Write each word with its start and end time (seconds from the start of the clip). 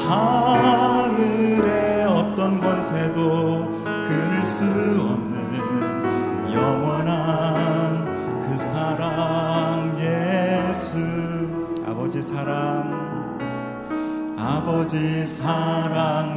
하늘의 0.08 2.06
어떤 2.06 2.60
권세도 2.60 3.70
끊을 3.86 4.46
수 4.46 4.64
없는 4.64 6.52
영원한 6.54 8.42
그 8.42 8.58
사랑 8.58 9.96
예수. 10.00 10.98
아버지 11.86 12.22
사랑 12.22 13.12
아버지 14.38 15.26
사랑 15.26 16.31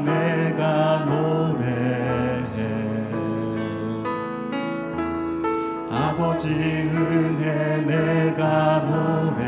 내가 8.24 8.80
노래해. 8.80 9.44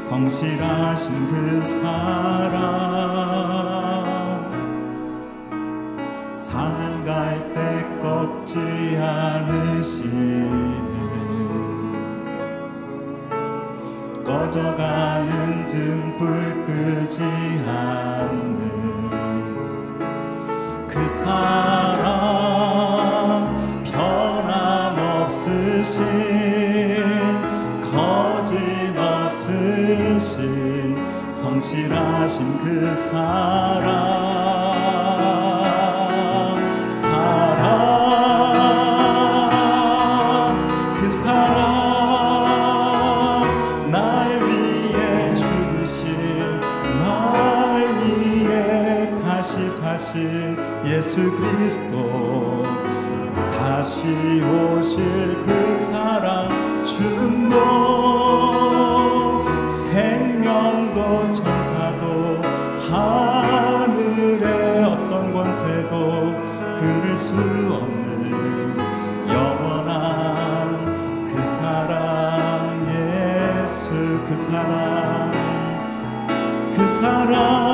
성실하신 0.00 1.28
그 1.30 1.62
사랑 1.62 2.87
꺼져가는 14.48 15.66
등불 15.66 16.64
끄지 16.64 17.22
않는 17.66 18.56
그 20.88 21.06
사랑 21.06 22.08
변함없으신 23.84 26.02
거짓 27.82 28.56
없으신 28.96 30.96
성실하신 31.30 32.64
그 32.64 32.94
사랑 32.94 34.57
예수 51.18 51.32
그리스도. 51.32 52.64
다시 53.50 54.02
오실 54.42 55.42
그 55.42 55.76
사랑 55.78 56.84
죽음도 56.84 57.56
생명도 59.68 61.30
천사도 61.32 62.40
하늘의 62.90 64.84
어떤 64.84 65.32
권세도 65.32 66.30
끊을 66.78 67.18
수 67.18 67.34
없는 67.36 68.76
영원한 69.28 71.26
그 71.34 71.42
사랑 71.42 72.86
예수 72.88 73.90
그 74.28 74.36
사랑. 74.36 75.32
그 76.74 76.86
사랑 76.86 77.67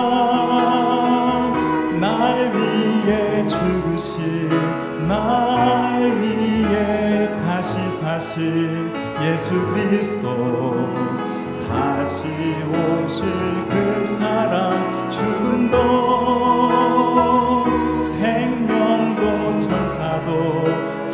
사신 8.34 8.92
예수 9.22 9.48
그리스도 9.68 10.74
다시 11.68 12.26
오실 12.66 13.24
그 13.68 14.02
사랑 14.02 15.08
죽음도 15.08 15.76
생명도 18.02 19.56
천사도 19.60 20.64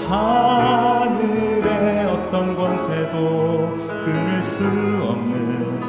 하늘의 0.09 2.07
어떤 2.07 2.57
권세도 2.57 3.77
끊을 4.07 4.43
수 4.43 4.65
없는 4.65 5.83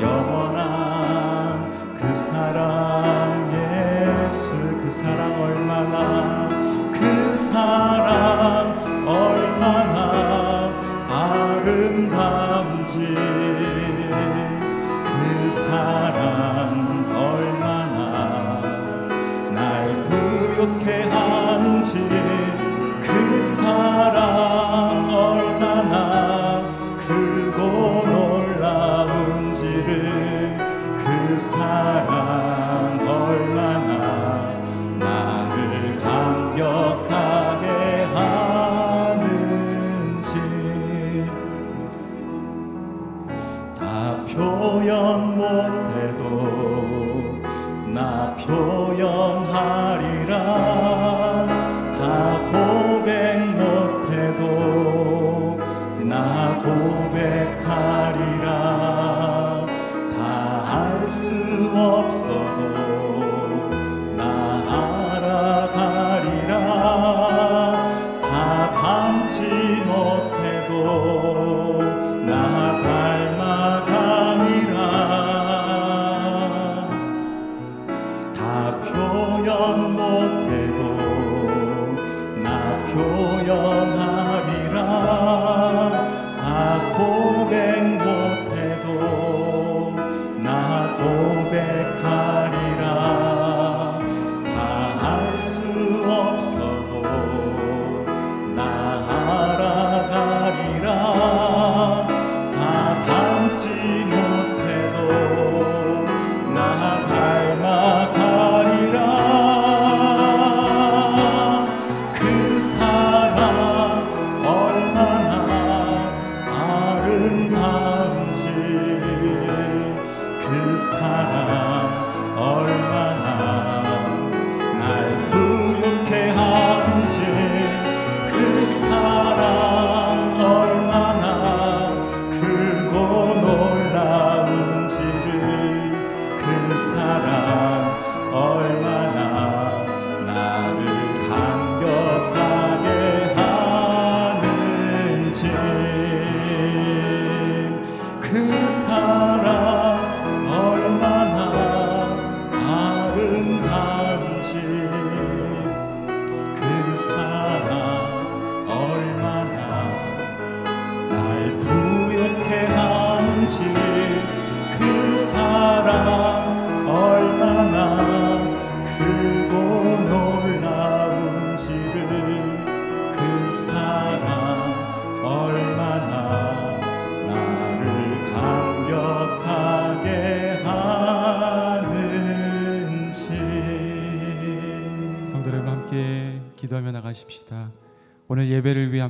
영원한 0.00 1.94
그 1.94 2.16
사랑 2.16 3.52
예수 3.52 4.50
그 4.80 4.90
사랑 4.90 5.42
얼마나 5.42 6.48
그 6.90 7.34
사랑 7.34 8.83
사랑 15.54 17.14
얼마나 17.14 18.60
날 19.52 20.02
부욕해 20.02 21.02
하는지 21.04 22.08
그 23.00 23.46
사랑 23.46 24.33
control. 82.94 83.23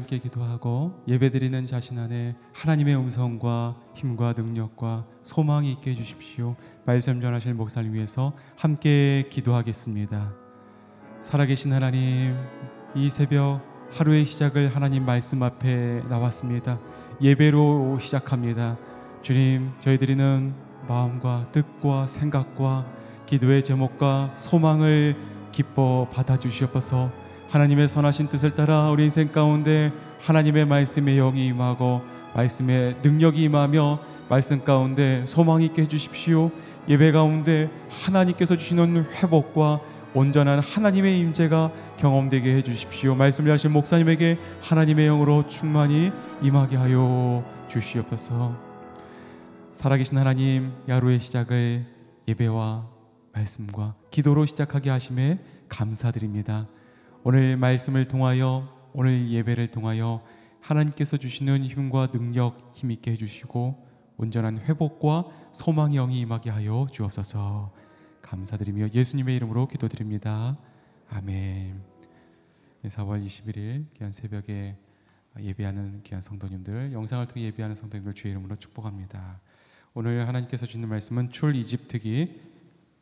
함께 0.04 0.18
기도하고 0.18 1.02
예배드리는 1.08 1.64
자신 1.64 1.98
안에 1.98 2.36
하나님의 2.52 2.94
음성과 2.94 3.74
힘과 3.94 4.34
능력과 4.36 5.06
소망이 5.22 5.72
있게 5.72 5.92
해 5.92 5.94
주십시오. 5.94 6.56
말씀 6.84 7.22
전하실 7.22 7.54
목사님 7.54 7.94
위해서 7.94 8.34
함께 8.54 9.26
기도하겠습니다. 9.30 10.34
살아계신 11.22 11.72
하나님, 11.72 12.36
이 12.94 13.08
새벽 13.08 13.62
하루의 13.92 14.26
시작을 14.26 14.74
하나님 14.76 15.06
말씀 15.06 15.42
앞에 15.42 16.02
나왔습니다. 16.06 16.78
예배로 17.22 17.98
시작합니다. 17.98 18.76
주님, 19.22 19.70
저희들이는 19.80 20.54
마음과 20.86 21.48
뜻과 21.50 22.08
생각과 22.08 22.86
기도의 23.24 23.64
제목과 23.64 24.34
소망을 24.36 25.16
기뻐 25.50 26.06
받아 26.12 26.38
주시옵소서. 26.38 27.24
하나님의 27.54 27.86
선하신 27.86 28.30
뜻을 28.30 28.50
따라 28.56 28.90
우리 28.90 29.04
인생 29.04 29.30
가운데 29.30 29.92
하나님의 30.22 30.66
말씀의 30.66 31.14
영이 31.14 31.46
임하고 31.46 32.02
말씀의 32.34 32.96
능력이 33.00 33.44
임하며 33.44 34.00
말씀 34.28 34.64
가운데 34.64 35.24
소망이 35.24 35.66
있게 35.66 35.82
해주십시오. 35.82 36.50
예배 36.88 37.12
가운데 37.12 37.70
하나님께서 37.88 38.56
주시는 38.56 39.04
회복과 39.04 39.80
온전한 40.14 40.58
하나님의 40.58 41.20
임재가 41.20 41.70
경험되게 41.96 42.56
해주십시오. 42.56 43.14
말씀을 43.14 43.52
하신 43.52 43.70
목사님에게 43.70 44.36
하나님의 44.60 45.06
영으로 45.06 45.46
충만히 45.46 46.10
임하게 46.42 46.74
하여 46.74 47.44
주시옵소서. 47.68 48.52
살아계신 49.72 50.18
하나님, 50.18 50.72
야루의 50.88 51.20
시작을 51.20 51.86
예배와 52.26 52.88
말씀과 53.32 53.94
기도로 54.10 54.44
시작하게 54.44 54.90
하심에 54.90 55.38
감사드립니다. 55.68 56.66
오늘 57.26 57.56
말씀을 57.56 58.05
통하여 58.05 58.69
오늘 58.93 59.31
예배를 59.31 59.69
통하여 59.69 60.23
하나님께서 60.61 61.17
주시는 61.17 61.65
힘과 61.65 62.09
능력 62.09 62.73
힘있게 62.75 63.12
해주시고 63.12 63.82
온전한 64.19 64.59
회복과 64.59 65.25
소망의 65.50 65.97
영이 65.97 66.19
임하게 66.19 66.50
하여 66.50 66.87
주옵소서 66.93 67.73
감사드리며 68.21 68.90
예수님의 68.90 69.37
이름으로 69.37 69.69
기도드립니다. 69.69 70.59
아멘. 71.09 71.81
4월 72.85 73.25
21일 73.25 73.87
귀한 73.95 74.12
새벽에 74.12 74.76
예배하는 75.40 76.02
귀한 76.02 76.21
성도님들, 76.21 76.93
영상을 76.93 77.26
통해 77.26 77.47
예배하는 77.47 77.75
성도님들 77.75 78.12
주의 78.12 78.33
이름으로 78.33 78.54
축복합니다. 78.57 79.40
오늘 79.95 80.28
하나님께서 80.28 80.66
주시는 80.66 80.90
말씀은 80.90 81.31
출 81.31 81.57
이집트기 81.57 82.38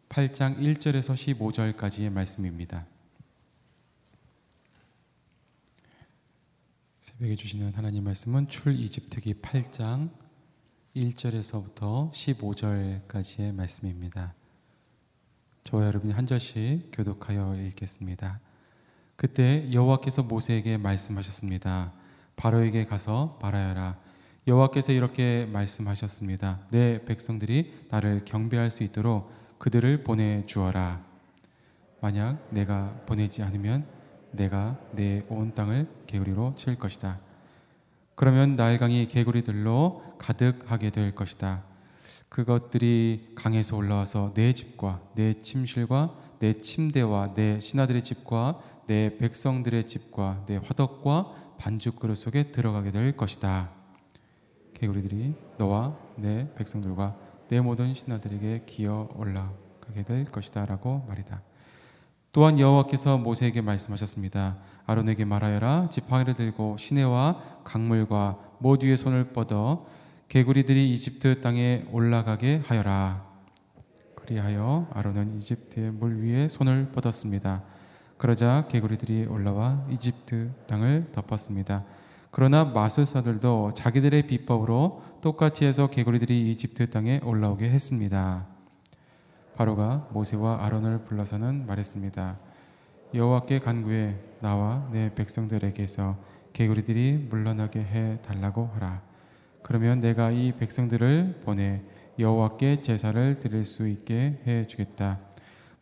8장 0.09 0.59
1절에서 0.59 1.17
15절까지의 1.75 2.13
말씀입니다. 2.13 2.87
새벽에 7.03 7.35
주시는 7.35 7.73
하나님 7.75 8.05
말씀은 8.05 8.47
출 8.47 8.77
이집트기 8.77 9.35
8장 9.43 10.09
1절에서부터 10.95 12.13
15절까지의 12.13 13.53
말씀입니다. 13.53 14.35
저와 15.65 15.83
여러분이 15.87 16.13
한 16.13 16.27
절씩 16.27 16.91
교독하여 16.93 17.57
읽겠습니다. 17.57 18.39
그때 19.17 19.69
여호와께서 19.73 20.23
모세에게 20.23 20.77
말씀하셨습니다. 20.77 21.93
바로에게 22.37 22.85
가서 22.85 23.37
말하여라. 23.43 23.99
여호와께서 24.47 24.93
이렇게 24.93 25.47
말씀하셨습니다. 25.47 26.69
내 26.71 27.05
백성들이 27.05 27.87
나를 27.91 28.25
경배할 28.25 28.71
수 28.71 28.85
있도록 28.85 29.29
그들을 29.59 30.05
보내 30.05 30.47
주어라. 30.47 31.05
만약 32.01 32.47
내가 32.51 32.95
보내지 33.07 33.43
않으면 33.43 34.02
내가 34.33 34.79
내 34.93 35.25
온 35.29 35.55
땅을 35.55 35.89
개구리로 36.07 36.53
칠 36.57 36.77
것이다. 36.77 37.21
그러면 38.15 38.57
나일강이 38.57 39.09
개구리들로 39.09 40.03
가득하게 40.19 40.91
될 40.91 41.15
것이다. 41.15 41.65
그것들이 42.29 43.33
강에서 43.35 43.77
올라와서 43.77 44.33
내 44.35 44.53
집과 44.53 45.01
내 45.15 45.35
침실과 45.35 46.15
내 46.39 46.55
침대와 46.55 47.35
내 47.35 47.61
신하들의 47.61 48.03
집과 48.03 48.61
내 48.87 49.17
백성들의 49.19 49.87
집과 49.87 50.45
내 50.47 50.57
화덕과 50.57 51.57
반죽 51.59 52.01
그릇 52.01 52.17
속에 52.17 52.51
들어가게 52.51 52.91
될 52.91 53.17
것이다. 53.17 53.71
개구리들이 54.75 55.35
너와 55.59 55.97
내 56.17 56.53
백성들과 56.55 57.17
내 57.49 57.61
모든 57.61 57.95
신하들에게 57.95 58.65
기어 58.67 59.09
올라가게 59.15 60.03
될 60.05 60.25
것이다라고 60.25 61.05
말이다. 61.07 61.43
또한 62.33 62.59
여호와께서 62.59 63.19
모세에게 63.19 63.61
말씀하셨습니다. 63.61 64.57
아론에게 64.87 65.27
말하여라 65.27 65.91
지팡이를 65.91 66.33
들고 66.33 66.77
시내와 66.79 67.61
강물과 67.63 68.39
모두 68.59 68.87
위에 68.87 68.97
손을 68.97 69.33
뻗어 69.33 69.87
개구리들이 70.29 70.91
이집트 70.93 71.43
땅에 71.43 71.85
올라가게 71.93 72.63
하여라. 72.65 73.27
그리하여 74.15 74.89
아론은 74.95 75.35
이집트의 75.35 75.91
물 75.91 76.23
위에 76.23 76.49
손을 76.49 76.91
뻗었습니다. 76.93 77.65
그러자 78.17 78.67
개구리들이 78.69 79.27
올라와 79.27 79.85
이집트 79.91 80.53
땅을 80.69 81.09
덮었습니다. 81.13 81.85
그러나 82.31 82.65
마술사들도 82.65 83.73
자기들의 83.75 84.27
비법으로 84.27 85.03
똑같이 85.21 85.67
해서 85.67 85.91
개구리들이 85.91 86.51
이집트 86.51 86.89
땅에 86.89 87.21
올라오게 87.23 87.69
했습니다. 87.69 88.52
바로가 89.57 90.09
모세와 90.13 90.65
아론을 90.65 91.05
불러서는 91.05 91.67
말했습니다. 91.67 92.39
여호와께 93.15 93.59
간구해 93.59 94.17
나와 94.41 94.89
내 94.93 95.15
백성들에게서 95.15 96.17
개구리들이 96.53 97.27
물러나게 97.31 97.81
해 97.81 98.19
달라고 98.23 98.71
하라. 98.75 99.03
그러면 99.63 100.01
내가 100.01 100.31
이 100.31 100.53
백성들을 100.53 101.43
보내 101.45 101.83
여호와께 102.19 102.81
제사를 102.81 103.39
드릴 103.39 103.65
수 103.65 103.89
있게 103.89 104.41
해 104.47 104.67
주겠다. 104.67 105.21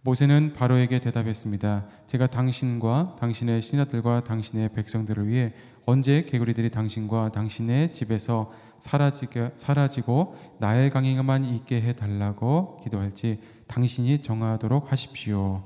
모세는 0.03 0.55
바로에게 0.55 1.01
대답했습니다. 1.01 1.87
제가 2.07 2.27
당신과 2.27 3.17
당신의 3.21 3.61
신하들과 3.61 4.25
당신의 4.25 4.71
백성들을 4.71 5.29
위해 5.29 5.53
언제 5.87 6.23
개구리들이 6.23 6.71
당신과 6.71 7.33
당신의 7.33 7.93
집에서 7.93 8.51
사라지게, 8.79 9.53
사라지고 9.57 10.37
나일 10.59 10.91
강에만 10.91 11.45
있게 11.45 11.83
해 11.83 11.93
달라고 11.93 12.79
기도할지 12.83 13.41
당신이 13.71 14.21
정하도록 14.23 14.91
하십시오. 14.91 15.63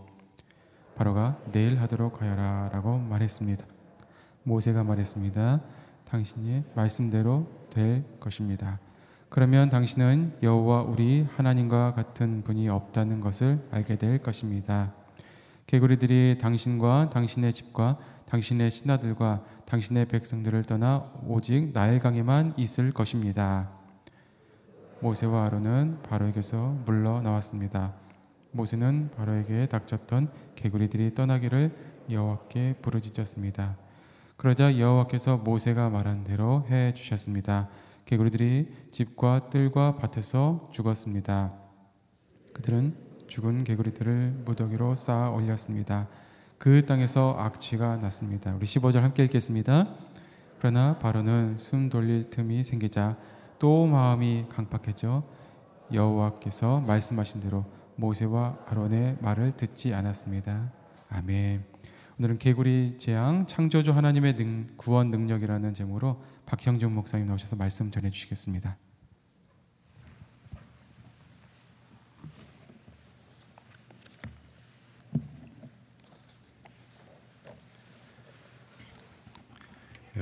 바로가 0.95 1.39
내일 1.53 1.81
하도록 1.81 2.21
하여라 2.21 2.69
라고 2.71 2.99
말했습니다. 2.99 3.65
모세가 4.43 4.85
말했습니다. 4.85 5.63
당신이 6.05 6.65
말씀대로 6.75 7.47
될 7.71 8.05
것입니다. 8.21 8.79
그러면 9.31 9.71
당신은 9.71 10.37
여호와 10.43 10.83
우리 10.83 11.27
하나님과 11.35 11.95
같은 11.95 12.45
분이 12.45 12.69
없다는 12.69 13.23
것을 13.23 13.67
알게 13.71 13.97
될 13.97 14.19
것입니다. 14.19 14.93
개구리들이 15.67 16.37
당신과 16.39 17.09
당신의 17.09 17.55
집과 17.55 17.97
당신의 18.27 18.71
신하들과 18.71 19.43
당신의 19.65 20.09
백성들을 20.09 20.65
떠나 20.65 21.11
오직 21.27 21.73
나일강에만 21.73 22.53
있을 22.59 22.93
것입니다. 22.93 23.71
모세와 25.05 25.45
아론은 25.45 25.99
바로에게서 26.03 26.79
물러 26.87 27.21
나왔습니다. 27.21 27.93
모세는 28.53 29.11
바로에게 29.15 29.67
닥쳤던 29.67 30.31
개구리들이 30.55 31.15
떠나기를 31.15 31.77
여호와께 32.11 32.77
부르짖었습니다. 32.81 33.77
그러자 34.39 34.79
여호와께서 34.79 35.37
모세가 35.37 35.91
말한 35.91 36.25
대로 36.25 36.65
해 36.71 36.95
주셨습니다. 36.95 37.69
개구리들이 38.07 38.73
집과 38.93 39.51
뜰과 39.51 39.99
밭에서 39.99 40.71
죽었습니다. 40.73 41.53
그들은 42.55 42.97
죽은 43.27 43.65
개구리들을 43.65 44.43
무더기로 44.47 44.95
쌓아 44.95 45.29
올렸습니다. 45.29 46.09
그 46.57 46.87
땅에서 46.87 47.37
악취가 47.39 47.99
났습니다. 47.99 48.55
우리 48.55 48.65
15절 48.65 49.01
함께 49.01 49.23
읽겠습니다. 49.25 49.87
그러나 50.57 50.99
바로는 50.99 51.59
숨 51.59 51.91
돌릴 51.91 52.31
틈이 52.31 52.65
생기자 52.65 53.19
또 53.59 53.87
마음이 53.87 54.47
강팍해져 54.49 55.23
여호와께서 55.93 56.81
말씀하신 56.81 57.41
대로 57.41 57.65
모세와 57.97 58.59
아론의 58.67 59.19
말을 59.21 59.53
듣지 59.53 59.95
않았습니다. 59.95 60.73
아멘. 61.11 61.65
오늘은 62.19 62.39
개구리 62.39 62.97
재앙 62.99 63.45
창조주 63.47 63.93
하나님의 63.93 64.37
능, 64.37 64.69
구원 64.77 65.11
능력이라는 65.11 65.75
제목으로 65.75 66.23
박형준 66.47 66.93
목사님 66.95 67.27
나오셔서 67.27 67.57
말씀 67.57 67.91
전해 67.91 68.11
주시겠습니다. 68.11 68.77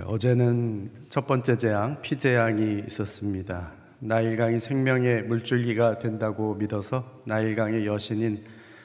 어제는 0.00 0.90
첫 1.10 1.26
번째 1.26 1.58
재앙, 1.58 2.00
피재앙이 2.00 2.84
있었습니다. 2.88 3.72
나일강이 3.98 4.58
생명의 4.58 5.24
물줄기가 5.24 5.98
된다고 5.98 6.54
믿어서 6.54 7.20
나일강의 7.26 7.86
여신인 7.86 8.42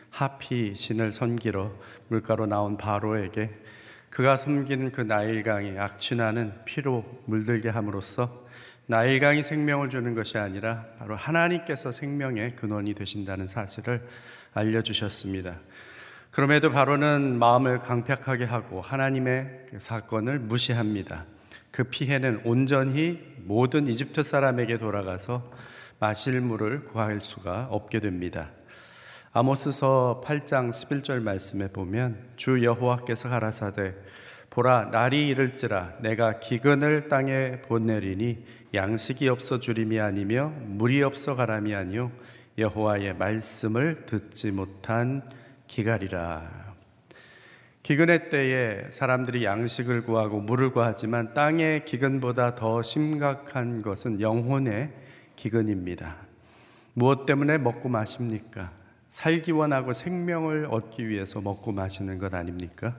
하피 0.09 0.75
신을 0.75 1.13
섬기러 1.13 1.71
물가로 2.09 2.45
나온 2.45 2.75
바로에게 2.75 3.51
그가 4.09 4.35
섬기는 4.35 4.91
그 4.91 4.99
나일강이 4.99 5.79
악취나는 5.79 6.51
피로 6.65 7.05
물들게 7.25 7.69
함으로써 7.69 8.45
나일강이 8.87 9.43
생명을 9.43 9.89
주는 9.89 10.13
것이 10.13 10.37
아니라 10.37 10.87
바로 10.99 11.15
하나님께서 11.15 11.93
생명의 11.93 12.57
근원이 12.57 12.93
되신다는 12.95 13.47
사실을 13.47 14.05
알려주셨습니다. 14.53 15.57
그럼에도 16.31 16.71
바로는 16.71 17.39
마음을 17.39 17.79
강팍하게 17.79 18.45
하고 18.45 18.81
하나님의 18.81 19.67
그 19.69 19.79
사건을 19.79 20.39
무시합니다. 20.39 21.25
그 21.71 21.83
피해는 21.85 22.41
온전히 22.43 23.19
모든 23.45 23.87
이집트 23.87 24.23
사람에게 24.23 24.77
돌아가서 24.77 25.51
마실 25.99 26.39
물을 26.41 26.85
구할 26.85 27.21
수가 27.21 27.67
없게 27.71 27.99
됩니다. 27.99 28.49
아모스서 29.33 30.21
8장 30.25 30.71
11절 30.71 31.21
말씀에 31.21 31.69
보면 31.71 32.17
주 32.35 32.63
여호와께서 32.63 33.29
가라사대 33.29 33.93
보라 34.49 34.89
날이 34.91 35.27
이를지라 35.27 35.97
내가 36.01 36.39
기근을 36.39 37.09
땅에 37.09 37.61
보내리니 37.61 38.43
양식이 38.73 39.29
없어 39.29 39.59
주림이 39.59 39.99
아니며 39.99 40.51
물이 40.65 41.03
없어 41.03 41.35
가람이 41.35 41.75
아니요 41.75 42.11
여호와의 42.57 43.15
말씀을 43.17 44.07
듣지 44.07 44.51
못한 44.51 45.21
기갈이라. 45.67 46.67
기근의 47.83 48.29
때에 48.29 48.91
사람들이 48.91 49.45
양식을 49.45 50.03
구하고 50.03 50.41
물을 50.41 50.71
구하지만 50.71 51.33
땅의 51.33 51.85
기근보다 51.85 52.55
더 52.55 52.81
심각한 52.81 53.81
것은 53.81 54.19
영혼의 54.19 54.91
기근입니다. 55.37 56.17
무엇 56.93 57.25
때문에 57.25 57.57
먹고 57.59 57.87
마십니까? 57.87 58.71
살기 59.07 59.53
원하고 59.53 59.93
생명을 59.93 60.67
얻기 60.69 61.07
위해서 61.07 61.39
먹고 61.39 61.71
마시는 61.71 62.17
것 62.17 62.33
아닙니까? 62.33 62.97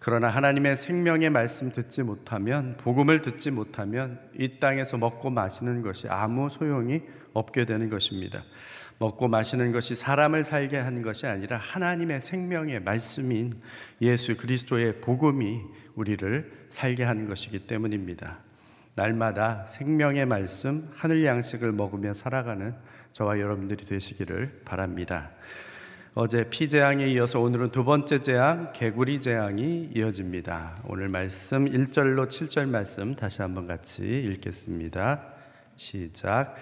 그러나 0.00 0.28
하나님의 0.28 0.76
생명의 0.76 1.30
말씀 1.30 1.70
듣지 1.70 2.02
못하면, 2.02 2.76
복음을 2.78 3.22
듣지 3.22 3.50
못하면 3.50 4.18
이 4.38 4.58
땅에서 4.58 4.96
먹고 4.96 5.30
마시는 5.30 5.82
것이 5.82 6.08
아무 6.08 6.48
소용이 6.48 7.02
없게 7.32 7.66
되는 7.66 7.88
것입니다. 7.88 8.42
먹고 9.00 9.28
마시는 9.28 9.72
것이 9.72 9.94
사람을 9.94 10.44
살게 10.44 10.76
하는 10.76 11.00
것이 11.00 11.26
아니라 11.26 11.56
하나님의 11.56 12.20
생명의 12.20 12.80
말씀인 12.80 13.58
예수 14.02 14.36
그리스도의 14.36 15.00
복음이 15.00 15.62
우리를 15.94 16.66
살게 16.68 17.04
하는 17.04 17.26
것이기 17.26 17.60
때문입니다. 17.60 18.38
날마다 18.94 19.64
생명의 19.64 20.26
말씀, 20.26 20.90
하늘 20.94 21.24
양식을 21.24 21.72
먹으며 21.72 22.12
살아가는 22.12 22.74
저와 23.12 23.40
여러분들이 23.40 23.86
되시기를 23.86 24.60
바랍니다. 24.66 25.30
어제 26.12 26.50
피 26.50 26.68
재앙에 26.68 27.06
이어서 27.12 27.40
오늘은 27.40 27.70
두 27.70 27.84
번째 27.84 28.20
재앙, 28.20 28.70
개구리 28.74 29.22
재앙이 29.22 29.92
이어집니다. 29.94 30.82
오늘 30.84 31.08
말씀 31.08 31.64
1절로 31.64 32.28
7절 32.28 32.68
말씀 32.68 33.14
다시 33.14 33.40
한번 33.40 33.66
같이 33.66 34.02
읽겠습니다. 34.02 35.22
시작. 35.76 36.56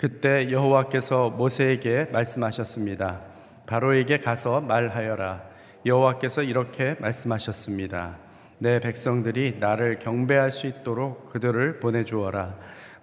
그때 0.00 0.50
여호와께서 0.50 1.28
모세에게 1.28 2.08
말씀하셨습니다. 2.10 3.20
바로에게 3.66 4.20
가서 4.20 4.62
말하여라. 4.62 5.42
여호와께서 5.84 6.42
이렇게 6.42 6.96
말씀하셨습니다. 7.00 8.16
내 8.56 8.80
백성들이 8.80 9.58
나를 9.60 9.98
경배할 9.98 10.52
수 10.52 10.66
있도록 10.66 11.26
그들을 11.26 11.80
보내 11.80 12.06
주어라. 12.06 12.54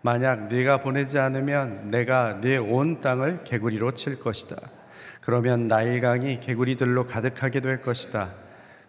만약 0.01 0.48
네가 0.48 0.82
보내지 0.82 1.20
않으면 1.20 1.92
내가 1.92 2.42
네 2.42 2.58
온 2.58 3.00
땅을 3.00 3.44
개구리로 3.44 3.92
칠 3.92 4.20
것이다. 4.20 4.56
그러면 5.22 5.68
나일강이 5.68 6.39
개구리들로 6.39 7.06
가득하게 7.06 7.60
될 7.60 7.80
것이다. 7.84 8.32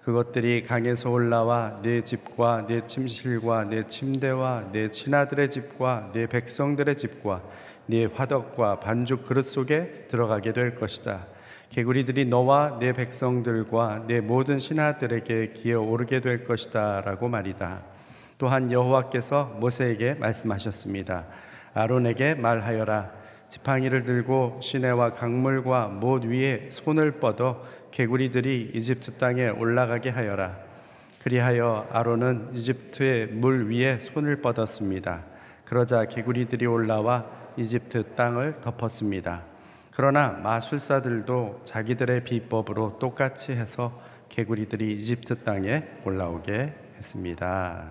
그것들이 0.03 0.62
강에서 0.62 1.11
올라와 1.11 1.81
네 1.83 2.00
집과 2.03 2.69
네 2.69 2.87
침실과 2.87 3.65
네 3.65 3.87
침대와 3.87 4.71
네 4.73 4.91
친아들의 4.91 5.50
집과 5.50 6.12
네 6.15 6.27
백성들의 6.27 6.97
집과 6.97 7.43
네 7.90 8.04
화덕과 8.04 8.80
반죽 8.80 9.26
그릇 9.26 9.45
속에 9.45 10.04
들어가게 10.09 10.52
될 10.52 10.75
것이다. 10.75 11.25
개구리들이 11.71 12.26
너와 12.26 12.78
네 12.78 12.92
백성들과 12.92 14.04
네 14.07 14.21
모든 14.21 14.59
신하들에게 14.59 15.54
기어 15.54 15.80
오르게 15.80 16.21
될 16.21 16.45
것이다라고 16.45 17.28
말이다. 17.28 17.80
또한 18.37 18.71
여호와께서 18.71 19.57
모세에게 19.59 20.14
말씀하셨습니다. 20.14 21.25
아론에게 21.73 22.35
말하여라. 22.35 23.11
지팡이를 23.49 24.02
들고 24.02 24.61
시내와 24.62 25.12
강물과 25.14 25.88
못 25.88 26.26
위에 26.26 26.68
손을 26.68 27.12
뻗어 27.12 27.64
개구리들이 27.90 28.73
이집트 28.75 29.12
땅에 29.12 29.49
올라가게 29.49 30.11
하여라. 30.11 30.59
그리하여 31.23 31.88
아론은 31.90 32.50
이집트의 32.52 33.28
물 33.28 33.71
위에 33.71 34.00
손을 34.00 34.42
뻗었습니다. 34.42 35.25
그러자 35.64 36.04
개구리들이 36.04 36.66
올라와 36.66 37.38
이집트 37.59 38.15
땅을 38.15 38.55
덮었습니다. 38.61 39.45
그러나 39.91 40.29
마술사들도 40.29 41.62
자기들의 41.65 42.23
비법으로 42.23 42.99
똑같이 43.00 43.53
해서 43.53 44.00
개구리들이 44.29 44.95
이집트 44.95 45.43
땅에 45.43 45.85
올라오게 46.05 46.73
했습니다. 46.97 47.88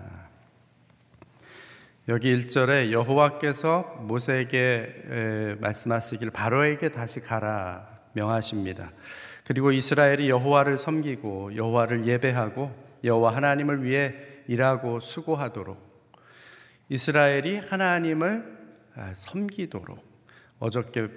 여기 2.08 2.34
1절에 2.34 2.90
여호와께서 2.90 3.98
모세에게 4.00 5.56
말씀하시길 5.60 6.30
바로에게 6.30 6.88
다시 6.88 7.20
가라 7.20 7.86
명하십니다. 8.14 8.92
그리고 9.44 9.72
이스라엘이 9.72 10.30
여호와를 10.30 10.78
섬기고 10.78 11.56
여호와를 11.56 12.06
예배하고 12.06 12.72
여호와 13.04 13.36
하나님을 13.36 13.84
위해 13.84 14.14
일하고 14.46 15.00
수고하도록 15.00 15.76
이스라엘이 16.88 17.58
하나님을 17.58 18.56
아, 18.56 18.57
섬기도록 19.14 19.98
어저께 20.58 21.08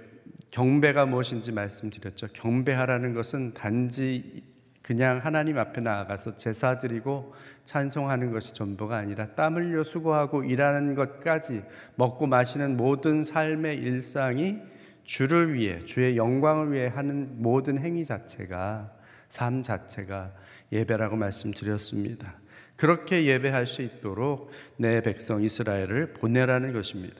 경배가 0.51 1.05
무엇인지 1.05 1.51
말씀드렸죠. 1.51 2.27
경배하라는 2.33 3.13
것은 3.13 3.53
단지 3.53 4.43
그냥 4.81 5.19
하나님 5.23 5.57
앞에 5.57 5.79
나아가서 5.79 6.35
제사 6.35 6.79
드리고 6.79 7.33
찬송하는 7.65 8.31
것이 8.31 8.53
전부가 8.53 8.97
아니라 8.97 9.27
땀 9.35 9.55
흘려 9.55 9.83
수고하고 9.83 10.43
일하는 10.43 10.95
것까지 10.95 11.63
먹고 11.95 12.27
마시는 12.27 12.75
모든 12.77 13.23
삶의 13.23 13.77
일상이 13.77 14.59
주를 15.03 15.53
위해 15.53 15.85
주의 15.85 16.17
영광을 16.17 16.73
위해 16.73 16.87
하는 16.87 17.41
모든 17.41 17.77
행위 17.77 18.03
자체가 18.03 18.91
삶 19.29 19.61
자체가 19.61 20.33
예배라고 20.71 21.15
말씀드렸습니다. 21.15 22.35
그렇게 22.75 23.25
예배할 23.25 23.67
수 23.67 23.81
있도록 23.83 24.49
내 24.77 25.01
백성 25.01 25.43
이스라엘을 25.43 26.13
보내라는 26.13 26.73
것입니다. 26.73 27.15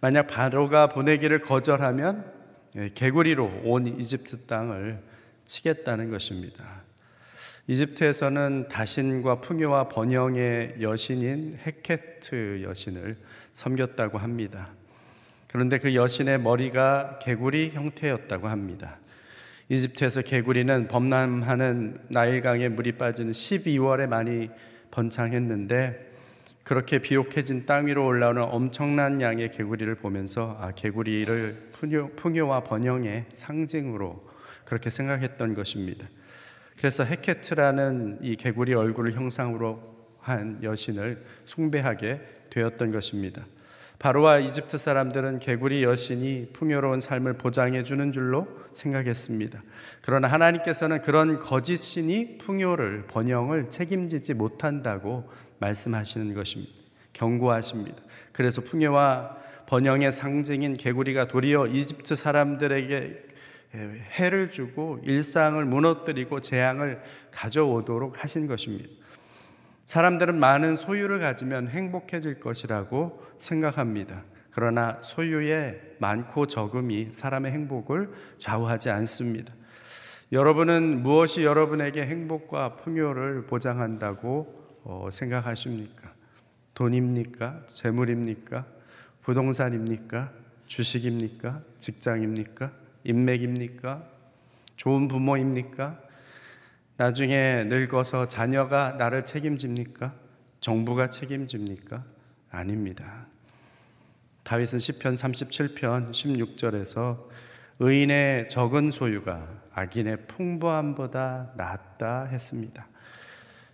만약 0.00 0.26
바로가 0.26 0.88
보내기를 0.88 1.40
거절하면 1.40 2.40
예, 2.76 2.90
개구리로 2.94 3.62
온 3.64 3.86
이집트 3.86 4.46
땅을 4.46 5.02
치겠다는 5.44 6.10
것입니다. 6.10 6.82
이집트에서는 7.66 8.68
다신과 8.68 9.40
풍요와 9.40 9.88
번영의 9.88 10.76
여신인 10.80 11.58
헤케트 11.64 12.62
여신을 12.62 13.16
섬겼다고 13.52 14.18
합니다. 14.18 14.70
그런데 15.48 15.78
그 15.78 15.94
여신의 15.94 16.40
머리가 16.40 17.18
개구리 17.20 17.70
형태였다고 17.70 18.48
합니다. 18.48 18.98
이집트에서 19.68 20.22
개구리는 20.22 20.88
범람하는 20.88 21.98
나일강에 22.08 22.68
물이 22.68 22.92
빠지는 22.92 23.32
12월에 23.32 24.06
많이 24.08 24.50
번창했는데 24.90 26.09
그렇게 26.70 27.00
비옥해진 27.00 27.66
땅 27.66 27.88
위로 27.88 28.06
올라오는 28.06 28.40
엄청난 28.44 29.20
양의 29.20 29.50
개구리를 29.50 29.92
보면서 29.96 30.56
아 30.60 30.70
개구리를 30.70 31.70
풍요, 31.72 32.10
풍요 32.14 32.46
와 32.46 32.62
번영의 32.62 33.24
상징으로 33.34 34.24
그렇게 34.64 34.88
생각했던 34.88 35.54
것입니다. 35.54 36.06
그래서 36.78 37.02
헤케트라는 37.02 38.18
이 38.22 38.36
개구리 38.36 38.74
얼굴을 38.74 39.14
형상으로 39.14 39.82
한 40.20 40.62
여신을 40.62 41.24
숭배하게 41.44 42.20
되었던 42.50 42.92
것입니다. 42.92 43.44
바로와 43.98 44.38
이집트 44.38 44.78
사람들은 44.78 45.40
개구리 45.40 45.82
여신이 45.82 46.50
풍요로운 46.52 47.00
삶을 47.00 47.32
보장해 47.32 47.82
주는 47.82 48.12
줄로 48.12 48.46
생각했습니다. 48.74 49.60
그러나 50.02 50.28
하나님께서는 50.28 51.02
그런 51.02 51.40
거짓 51.40 51.78
신이 51.78 52.38
풍요를 52.38 53.06
번영을 53.08 53.70
책임지지 53.70 54.34
못한다고 54.34 55.28
말씀하시는 55.60 56.34
것입니다. 56.34 56.72
경고하십니다. 57.12 58.02
그래서 58.32 58.60
풍요와 58.60 59.36
번영의 59.66 60.10
상징인 60.10 60.74
개구리가 60.74 61.28
도리어 61.28 61.68
이집트 61.68 62.16
사람들에게 62.16 63.30
해를 63.72 64.50
주고 64.50 64.98
일상을 65.04 65.64
무너뜨리고 65.64 66.40
재앙을 66.40 67.00
가져오도록 67.30 68.22
하신 68.22 68.48
것입니다. 68.48 68.88
사람들은 69.86 70.38
많은 70.38 70.76
소유를 70.76 71.20
가지면 71.20 71.68
행복해질 71.68 72.40
것이라고 72.40 73.22
생각합니다. 73.38 74.24
그러나 74.50 74.98
소유의 75.02 75.80
많고 75.98 76.46
적음이 76.46 77.08
사람의 77.12 77.52
행복을 77.52 78.10
좌우하지 78.38 78.90
않습니다. 78.90 79.54
여러분은 80.32 81.02
무엇이 81.02 81.44
여러분에게 81.44 82.04
행복과 82.04 82.76
풍요를 82.76 83.46
보장한다고 83.46 84.59
어, 84.59 84.59
생각하십니까? 85.10 86.12
돈입니까? 86.74 87.66
재물입니까? 87.66 88.66
부동산입니까? 89.22 90.32
주식입니까? 90.66 91.62
직장입니까? 91.78 92.72
인맥입니까? 93.04 94.04
좋은 94.76 95.08
부모입니까? 95.08 96.00
나중에 96.96 97.64
늙어서 97.64 98.28
자녀가 98.28 98.92
나를 98.92 99.24
책임집니까? 99.24 100.14
정부가 100.60 101.10
책임집니까? 101.10 102.04
아닙니다. 102.50 103.26
다윗은 104.42 104.78
시편 104.78 105.14
37편 105.14 106.12
16절에서 106.12 107.28
의인의 107.78 108.48
적은 108.48 108.90
소유가 108.90 109.48
악인의 109.72 110.26
풍부함보다 110.26 111.52
낫다 111.56 112.24
했습니다. 112.24 112.89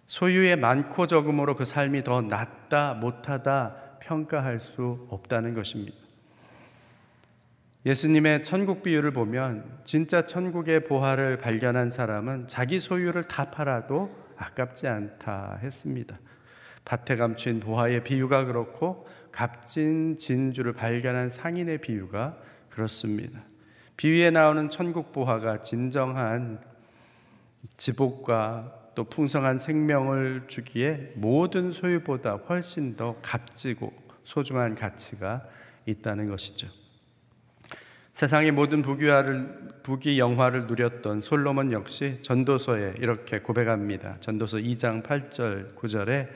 소유의 0.07 0.57
많고 0.57 1.07
적음으로 1.07 1.57
그 1.57 1.65
삶이 1.65 2.05
더 2.05 2.23
낫다 2.23 2.95
못하다 2.95 3.99
평가할 4.01 4.61
수 4.61 5.07
없다는 5.11 5.55
것입니다. 5.55 5.97
예수님의 7.85 8.43
천국 8.43 8.83
비유를 8.83 9.13
보면 9.13 9.81
진짜 9.85 10.25
천국의 10.25 10.85
보화를 10.85 11.39
발견한 11.39 11.91
사람은 11.91 12.49
자기 12.49 12.81
소유를 12.81 13.25
다 13.25 13.51
팔아도 13.51 14.11
아깝지 14.37 14.89
않다 14.89 15.61
했습니다. 15.63 16.19
밭에 16.85 17.17
감춘 17.17 17.61
보화의 17.61 18.05
비유가 18.05 18.45
그렇고 18.45 19.07
값진 19.33 20.19
진주를 20.19 20.73
발견한 20.73 21.31
상인의 21.31 21.81
비유가 21.81 22.37
그렇습니다. 22.71 23.41
비유에 23.97 24.31
나오는 24.31 24.69
천국 24.69 25.13
보화가 25.13 25.63
진정한 25.63 26.61
지복과 27.77 28.86
또 28.97 29.05
풍성한 29.05 29.59
생명을 29.59 30.45
주기에 30.49 31.13
모든 31.15 31.71
소유보다 31.71 32.37
훨씬 32.49 32.97
더 32.97 33.15
값지고 33.23 33.93
소중한 34.25 34.75
가치가 34.75 35.45
있다는 35.85 36.29
것이죠. 36.31 36.67
세상의 38.13 38.53
모든 38.53 38.81
부귀화를 38.81 39.83
부귀 39.83 40.19
영화를 40.19 40.67
누렸던 40.67 41.21
솔로몬 41.21 41.73
역시 41.73 42.23
전도서에 42.23 42.95
이렇게 42.99 43.41
고백합니다. 43.41 44.17
전도서 44.21 44.57
2장 44.57 45.03
8절 45.03 45.77
9절에 45.77 46.29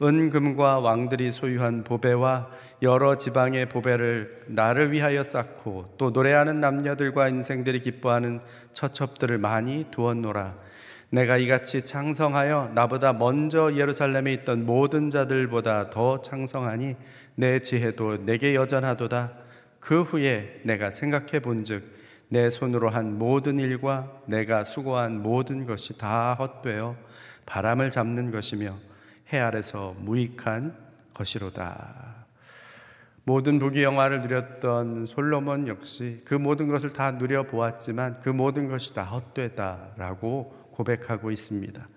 은금과 0.00 0.78
왕들이 0.78 1.32
소유한 1.32 1.82
보배와 1.82 2.48
여러 2.82 3.16
지방의 3.16 3.68
보배를 3.68 4.42
나를 4.46 4.92
위하여 4.92 5.24
쌓고 5.24 5.94
또 5.98 6.10
노래하는 6.10 6.60
남녀들과 6.60 7.28
인생들이 7.28 7.80
기뻐하는 7.80 8.40
처첩들을 8.72 9.36
많이 9.38 9.86
두었노라. 9.90 10.63
내가 11.14 11.36
이같이 11.36 11.84
창성하여 11.84 12.72
나보다 12.74 13.12
먼저 13.12 13.72
예루살렘에 13.76 14.32
있던 14.32 14.66
모든 14.66 15.10
자들보다 15.10 15.90
더 15.90 16.20
창성하니 16.20 16.96
내 17.36 17.60
지혜도 17.60 18.24
내게 18.24 18.56
여전하도다. 18.56 19.32
그 19.78 20.02
후에 20.02 20.60
내가 20.64 20.90
생각해 20.90 21.38
본즉 21.38 21.84
내 22.30 22.50
손으로 22.50 22.88
한 22.88 23.16
모든 23.16 23.58
일과 23.58 24.10
내가 24.26 24.64
수고한 24.64 25.22
모든 25.22 25.66
것이 25.66 25.96
다 25.96 26.34
헛되어 26.34 26.96
바람을 27.46 27.90
잡는 27.90 28.32
것이며 28.32 28.76
해 29.32 29.38
아래서 29.38 29.94
무익한 30.00 30.76
것이로다. 31.14 32.24
모든 33.22 33.60
부귀 33.60 33.84
영화를 33.84 34.22
누렸던 34.22 35.06
솔로몬 35.06 35.68
역시 35.68 36.22
그 36.24 36.34
모든 36.34 36.66
것을 36.66 36.90
다 36.90 37.12
누려 37.12 37.44
보았지만 37.44 38.20
그 38.22 38.30
모든 38.30 38.68
것이 38.68 38.92
다 38.92 39.04
헛되다라고 39.04 40.63
고백하고 40.74 41.30
있습니다. 41.30 41.88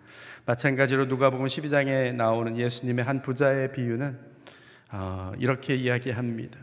마찬가지로 0.46 1.06
누가복음 1.06 1.46
12장에 1.48 2.14
나오는 2.14 2.58
예수님의 2.58 3.04
한 3.04 3.22
부자의 3.22 3.72
비유는 3.72 4.18
어, 4.92 5.34
이렇게 5.38 5.76
이야기합니다. 5.76 6.58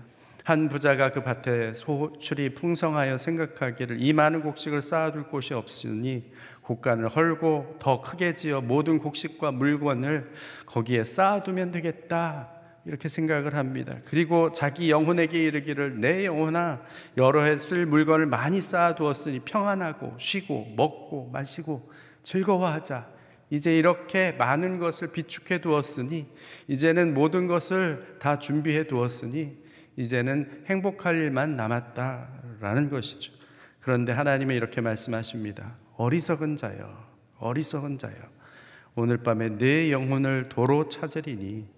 한 0.44 0.68
부자가 0.68 1.11
그 1.11 1.22
밭에 1.22 1.74
소출이 1.74 2.55
풍성하여 2.55 3.18
생각하기를 3.18 4.03
이 4.03 4.12
많은 4.12 4.42
곡식을 4.42 4.83
쌓아둘 4.83 5.24
곳이 5.24 5.55
없으니 5.55 6.31
곡간을 6.62 7.09
헐고 7.09 7.77
더 7.81 8.00
크게 8.00 8.35
지어 8.37 8.61
모든 8.61 8.98
곡식과 8.98 9.53
물건을 9.53 10.31
거기에 10.66 11.05
쌓아두면 11.05 11.72
되겠다. 11.72 12.50
이렇게 12.87 13.09
생각을 13.09 13.55
합니다. 13.57 13.96
그리고 14.05 14.53
자기 14.53 14.90
영혼에게 14.90 15.42
이르기를 15.42 16.00
내 16.00 16.27
영혼아 16.27 16.83
여러 17.16 17.42
해 17.42 17.57
쓸 17.59 17.87
물건을 17.87 18.27
많이 18.27 18.61
쌓아두었으니 18.61 19.40
평안하고 19.40 20.16
쉬고 20.18 20.74
먹고 20.77 21.31
마시고 21.33 21.88
즐거워하자. 22.25 23.15
이제 23.51 23.79
이렇게 23.79 24.33
많은 24.33 24.81
것을 24.81 25.13
비축해 25.13 25.61
두었으니 25.61 26.27
이제는 26.67 27.15
모든 27.15 27.47
것을 27.47 28.17
다 28.19 28.39
준비해 28.39 28.85
두었으니 28.85 29.57
이제는 29.97 30.65
행복할 30.67 31.15
일만 31.15 31.57
남았다라는 31.57 32.91
것이죠. 32.91 33.33
그런데 33.81 34.13
하나님은 34.13 34.57
이렇게 34.57 34.81
말씀하십니다. 34.81 35.77
어리석은 35.97 36.57
자여, 36.57 37.07
어리석은 37.39 37.99
자여. 37.99 38.17
오늘 38.97 39.19
밤에 39.19 39.57
내 39.57 39.93
영혼을 39.93 40.49
도로 40.49 40.89
찾으리니 40.89 41.69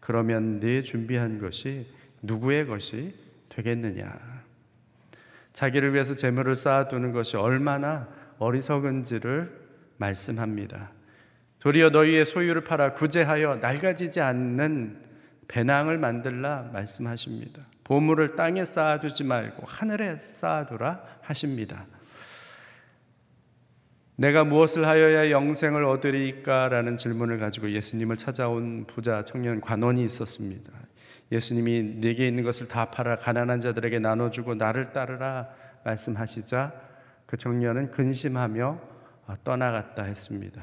그러면 0.00 0.60
내 0.60 0.82
준비한 0.82 1.38
것이 1.38 1.86
누구의 2.20 2.66
것이 2.66 3.14
되겠느냐. 3.48 4.42
자기를 5.52 5.94
위해서 5.94 6.14
재물을 6.14 6.56
쌓아두는 6.56 7.12
것이 7.12 7.36
얼마나 7.36 8.08
어리석은지를 8.38 9.61
말씀합니다. 9.96 10.90
도리어 11.58 11.90
너희의 11.90 12.26
소유를 12.26 12.64
팔아 12.64 12.94
구제하여 12.94 13.56
낡아지지 13.56 14.20
않는 14.20 15.02
배낭을 15.48 15.98
만들라 15.98 16.70
말씀하십니다. 16.72 17.62
보물을 17.84 18.36
땅에 18.36 18.64
쌓아두지 18.64 19.24
말고 19.24 19.64
하늘에 19.66 20.18
쌓아두라 20.18 21.04
하십니다. 21.20 21.86
내가 24.16 24.44
무엇을 24.44 24.86
하여야 24.86 25.30
영생을 25.30 25.84
얻으리까라는 25.84 26.96
질문을 26.96 27.38
가지고 27.38 27.70
예수님을 27.70 28.16
찾아온 28.16 28.86
부자 28.86 29.24
청년 29.24 29.60
관원이 29.60 30.04
있었습니다. 30.04 30.72
예수님이 31.32 32.00
내게 32.00 32.28
있는 32.28 32.44
것을 32.44 32.68
다 32.68 32.90
팔아 32.90 33.16
가난한 33.16 33.60
자들에게 33.60 33.98
나눠주고 33.98 34.54
나를 34.54 34.92
따르라 34.92 35.48
말씀하시자 35.84 36.72
그 37.26 37.36
청년은 37.36 37.90
근심하며 37.90 38.91
떠나갔다 39.44 40.04
했습니다. 40.04 40.62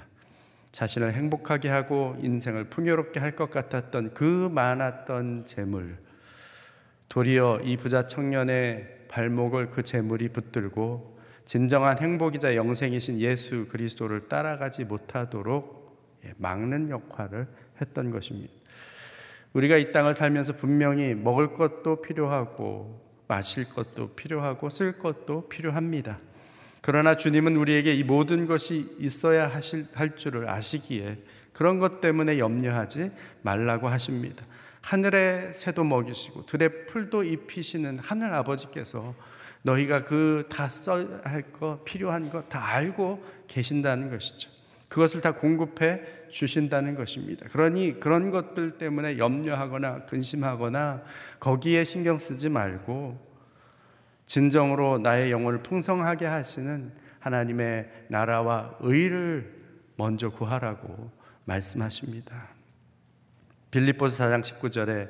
자신을 0.71 1.13
행복하게 1.13 1.69
하고 1.69 2.15
인생을 2.21 2.65
풍요롭게 2.65 3.19
할 3.19 3.35
것 3.35 3.49
같았던 3.49 4.13
그 4.13 4.49
많았던 4.51 5.45
재물 5.45 5.97
도리어 7.07 7.61
이 7.63 7.77
부자 7.77 8.05
청년의 8.05 9.05
발목을 9.07 9.71
그 9.71 9.81
재물이 9.83 10.29
붙들고 10.29 11.17
진정한 11.45 11.97
행복이자 11.97 12.55
영생이신 12.55 13.19
예수 13.19 13.67
그리스도를 13.67 14.27
따라가지 14.27 14.85
못하도록 14.85 15.79
예, 16.25 16.33
막는 16.37 16.89
역할을 16.89 17.47
했던 17.81 18.11
것입니다. 18.11 18.53
우리가 19.53 19.77
이 19.77 19.91
땅을 19.91 20.13
살면서 20.13 20.57
분명히 20.57 21.15
먹을 21.15 21.55
것도 21.55 22.01
필요하고 22.03 23.01
마실 23.27 23.67
것도 23.67 24.09
필요하고 24.09 24.69
쓸 24.69 24.99
것도 24.99 25.49
필요합니다. 25.49 26.19
그러나 26.81 27.15
주님은 27.15 27.55
우리에게 27.55 27.93
이 27.93 28.03
모든 28.03 28.45
것이 28.45 28.95
있어야 28.99 29.47
하실, 29.47 29.85
할 29.93 30.15
줄을 30.15 30.49
아시기에 30.49 31.17
그런 31.53 31.79
것 31.79 31.99
때문에 32.01 32.39
염려하지 32.39 33.11
말라고 33.41 33.89
하십니다. 33.89 34.45
하늘의 34.81 35.53
새도 35.53 35.83
먹이시고 35.83 36.45
들의 36.45 36.85
풀도 36.85 37.23
입히시는 37.23 37.99
하늘 37.99 38.33
아버지께서 38.33 39.13
너희가 39.61 40.05
그 40.05 40.47
다 40.49 40.69
써야 40.69 41.05
할거 41.23 41.81
필요한 41.83 42.29
거다 42.29 42.75
알고 42.75 43.23
계신다는 43.47 44.09
것이죠. 44.09 44.49
그것을 44.87 45.21
다 45.21 45.33
공급해 45.33 46.01
주신다는 46.29 46.95
것입니다. 46.95 47.45
그러니 47.49 47.99
그런 47.99 48.31
것들 48.31 48.77
때문에 48.77 49.17
염려하거나 49.17 50.05
근심하거나 50.05 51.03
거기에 51.39 51.83
신경 51.83 52.17
쓰지 52.17 52.49
말고 52.49 53.28
진정으로 54.29 54.99
나의 54.99 55.31
영혼을 55.31 55.63
풍성하게 55.63 56.27
하시는 56.27 56.91
하나님의 57.19 57.89
나라와 58.09 58.75
의를 58.79 59.51
먼저 59.95 60.29
구하라고 60.29 61.11
말씀하십니다. 61.45 62.49
빌립보서 63.71 64.23
4장 64.23 64.43
19절에 64.43 65.09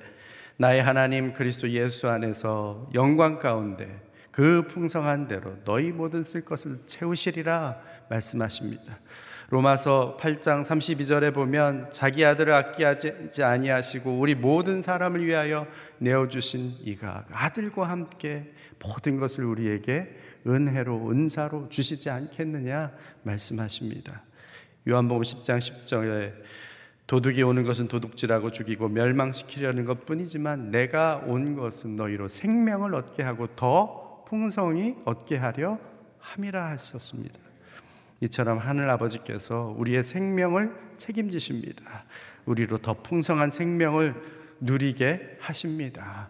나의 0.56 0.82
하나님 0.82 1.34
그리스도 1.34 1.70
예수 1.70 2.08
안에서 2.08 2.90
영광 2.94 3.40
가운데 3.40 4.02
그 4.32 4.66
풍성한 4.70 5.28
대로 5.28 5.58
너희 5.66 5.92
모든 5.92 6.24
쓸 6.24 6.46
것을 6.46 6.80
채우시리라 6.86 7.78
말씀하십니다. 8.10 9.00
로마서 9.50 10.18
8장 10.20 10.64
32절에 10.64 11.34
보면 11.34 11.90
자기 11.90 12.24
아들을 12.24 12.54
아끼지 12.54 13.44
아니하시고 13.44 14.20
우리 14.20 14.36
모든 14.36 14.84
사람을 14.84 15.26
위하여 15.26 15.66
내어 15.98 16.28
주신 16.28 16.76
이가 16.84 17.26
아들과 17.32 17.90
함께 17.90 18.54
모든 18.80 19.18
것을 19.18 19.46
우리에게 19.46 20.16
은혜로 20.46 21.10
은사로 21.10 21.70
주시지 21.70 22.12
않겠느냐 22.12 22.92
말씀하십니다. 23.24 24.22
요한복음 24.88 25.24
10장 25.24 25.58
10절에 25.58 26.34
도둑이 27.08 27.42
오는 27.42 27.64
것은 27.64 27.88
도둑질하고 27.88 28.52
죽이고 28.52 28.88
멸망시키려는 28.90 29.84
것 29.84 30.06
뿐이지만 30.06 30.70
내가 30.70 31.24
온 31.26 31.56
것은 31.56 31.96
너희로 31.96 32.28
생명을 32.28 32.94
얻게 32.94 33.24
하고 33.24 33.48
더 33.56 34.24
풍성히 34.28 34.96
얻게 35.06 35.38
하려 35.38 35.80
함이라 36.20 36.70
하셨습니다. 36.70 37.49
이처럼 38.22 38.58
하늘 38.58 38.90
아버지께서 38.90 39.74
우리의 39.78 40.04
생명을 40.04 40.74
책임지십니다. 40.98 42.06
우리로 42.46 42.80
더 42.80 42.94
풍성한 42.94 43.50
생명을 43.50 44.16
누리게 44.60 45.38
하십니다. 45.40 46.30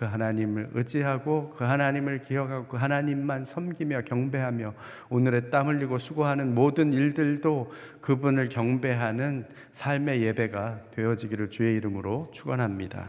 그 0.00 0.06
하나님을 0.06 0.70
의지하고 0.72 1.54
그 1.58 1.64
하나님을 1.64 2.22
기억하고 2.22 2.68
그 2.68 2.78
하나님만 2.78 3.44
섬기며 3.44 4.02
경배하며 4.02 4.72
오늘의 5.10 5.50
땀 5.50 5.66
흘리고 5.68 5.98
수고하는 5.98 6.54
모든 6.54 6.94
일들도 6.94 7.70
그분을 8.00 8.48
경배하는 8.48 9.46
삶의 9.72 10.22
예배가 10.22 10.84
되어지기를 10.92 11.50
주의 11.50 11.76
이름으로 11.76 12.30
축원합니다. 12.32 13.06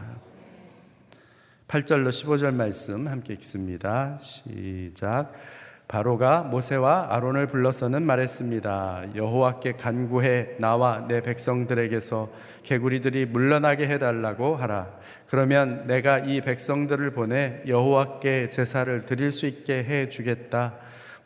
8절로 1.66 2.10
15절 2.10 2.52
말씀 2.54 3.08
함께 3.08 3.32
읽습니다. 3.34 4.18
시작. 4.20 5.32
바로가 5.92 6.40
모세와 6.44 7.08
아론을 7.10 7.48
불러서는 7.48 8.02
말했습니다. 8.04 9.08
여호와께 9.14 9.72
간구해 9.72 10.56
나와 10.58 11.06
내 11.06 11.20
백성들에게서 11.20 12.30
개구리들이 12.62 13.26
물러나게 13.26 13.86
해달라고 13.86 14.56
하라. 14.56 14.88
그러면 15.28 15.86
내가 15.86 16.20
이 16.20 16.40
백성들을 16.40 17.10
보내 17.10 17.60
여호와께 17.66 18.46
제사를 18.46 19.02
드릴 19.02 19.32
수 19.32 19.44
있게 19.44 19.84
해 19.84 20.08
주겠다. 20.08 20.76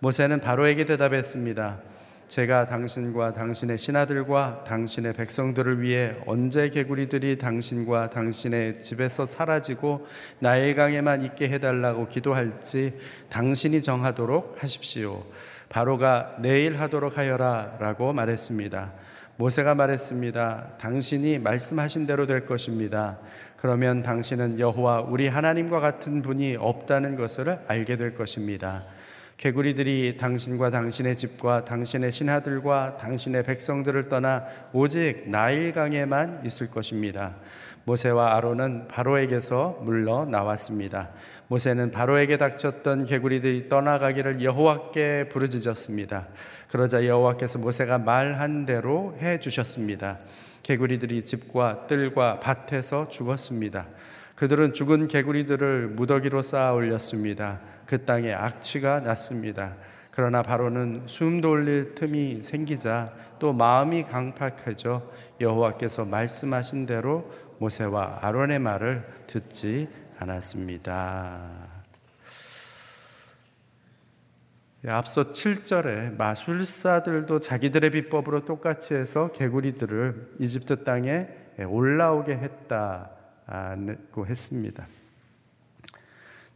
모세는 0.01 0.41
바로에게 0.41 0.85
대답했습니다. 0.85 1.79
제가 2.29 2.67
당신과 2.67 3.35
당신의 3.35 3.79
신하들과 3.79 4.65
당신의 4.65 5.13
백성들을 5.13 5.81
위해 5.81 6.17
언제 6.27 6.71
개구리들이 6.71 7.39
당신과 7.39 8.11
당신의 8.11 8.81
집에서 8.81 9.27
사라지고 9.27 10.07
나일강에만 10.41 11.23
있게 11.23 11.49
해달라고 11.49 12.09
기도할지 12.09 12.99
당신이 13.29 13.81
정하도록 13.81 14.57
하십시오. 14.59 15.25
바로가 15.69 16.37
내일 16.41 16.81
하도록 16.81 17.17
하여라 17.17 17.77
라고 17.79 18.13
말했습니다. 18.13 18.93
모세가 19.37 19.75
말했습니다. 19.75 20.79
당신이 20.79 21.39
말씀하신 21.39 22.07
대로 22.07 22.27
될 22.27 22.45
것입니다. 22.45 23.19
그러면 23.57 24.03
당신은 24.03 24.59
여호와 24.59 25.03
우리 25.03 25.29
하나님과 25.29 25.81
같은 25.81 26.23
분이 26.23 26.57
없다는 26.59 27.17
것을 27.17 27.59
알게 27.67 27.97
될 27.97 28.15
것입니다. 28.15 28.85
개구리들이 29.37 30.17
당신과 30.17 30.71
당신의 30.71 31.15
집과 31.15 31.65
당신의 31.65 32.11
신하들과 32.11 32.97
당신의 32.97 33.43
백성들을 33.45 34.09
떠나 34.09 34.45
오직 34.73 35.29
나일강에만 35.29 36.43
있을 36.47 36.71
것입니다. 36.71 37.35
모세와 37.85 38.35
아론은 38.37 38.89
바로에게서 38.89 39.81
물러 39.83 40.25
나왔습니다. 40.25 41.11
모세는 41.49 41.93
바로에게 41.93 42.39
닥쳤던 42.39 43.05
개구리들이 43.05 43.69
떠나가기를 43.69 44.43
여호와께 44.43 45.29
부르짖었습니다. 45.29 46.27
그러자 46.69 47.07
여호와께서 47.07 47.61
모세가 47.61 47.99
말한 47.99 48.67
대로 48.67 49.17
해 49.21 49.39
주셨습니다. 49.39 50.19
개구리들이 50.65 51.23
집과 51.25 51.87
뜰과 51.87 52.41
밭에서 52.41 53.09
죽었습니다. 53.09 53.87
그들은 54.35 54.75
죽은 54.75 55.07
개구리들을 55.07 55.89
무더기로 55.89 56.43
쌓아 56.43 56.73
올렸습니다. 56.73 57.61
그 57.87 58.05
땅에 58.05 58.33
악취가 58.33 59.01
났습니다. 59.01 59.75
그러나 60.11 60.43
바로는 60.43 61.05
숨 61.07 61.41
돌릴 61.41 61.95
틈이 61.95 62.43
생기자 62.43 63.13
또 63.39 63.53
마음이 63.53 64.05
강팍해져 64.05 65.03
여호와께서 65.41 66.05
말씀하신 66.05 66.87
대로 66.87 67.31
모세와 67.59 68.21
아론의 68.23 68.59
말을 68.59 69.07
듣지 69.27 69.89
않았습니다. 70.19 71.67
예, 74.87 74.91
앞서 74.91 75.33
7절에 75.33 76.17
마술사들도 76.17 77.41
자기들의 77.41 77.91
비법으로 77.91 78.45
똑같이 78.45 78.95
해서 78.95 79.31
개구리들을 79.33 80.37
이집트 80.39 80.85
땅에 80.85 81.29
올라오게 81.59 82.37
했다고 82.37 84.27
했습니다. 84.27 84.87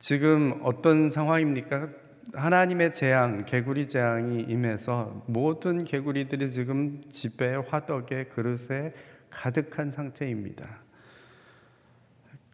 지금 0.01 0.59
어떤 0.63 1.11
상황입니까? 1.11 1.91
하나님의 2.33 2.95
재앙, 2.95 3.45
개구리 3.45 3.87
재앙이 3.87 4.41
임해서 4.49 5.25
모든 5.27 5.85
개구리들이 5.85 6.51
지금 6.51 7.03
집에, 7.11 7.55
화덕에, 7.55 8.25
그릇에 8.25 8.95
가득한 9.29 9.91
상태입니다. 9.91 10.79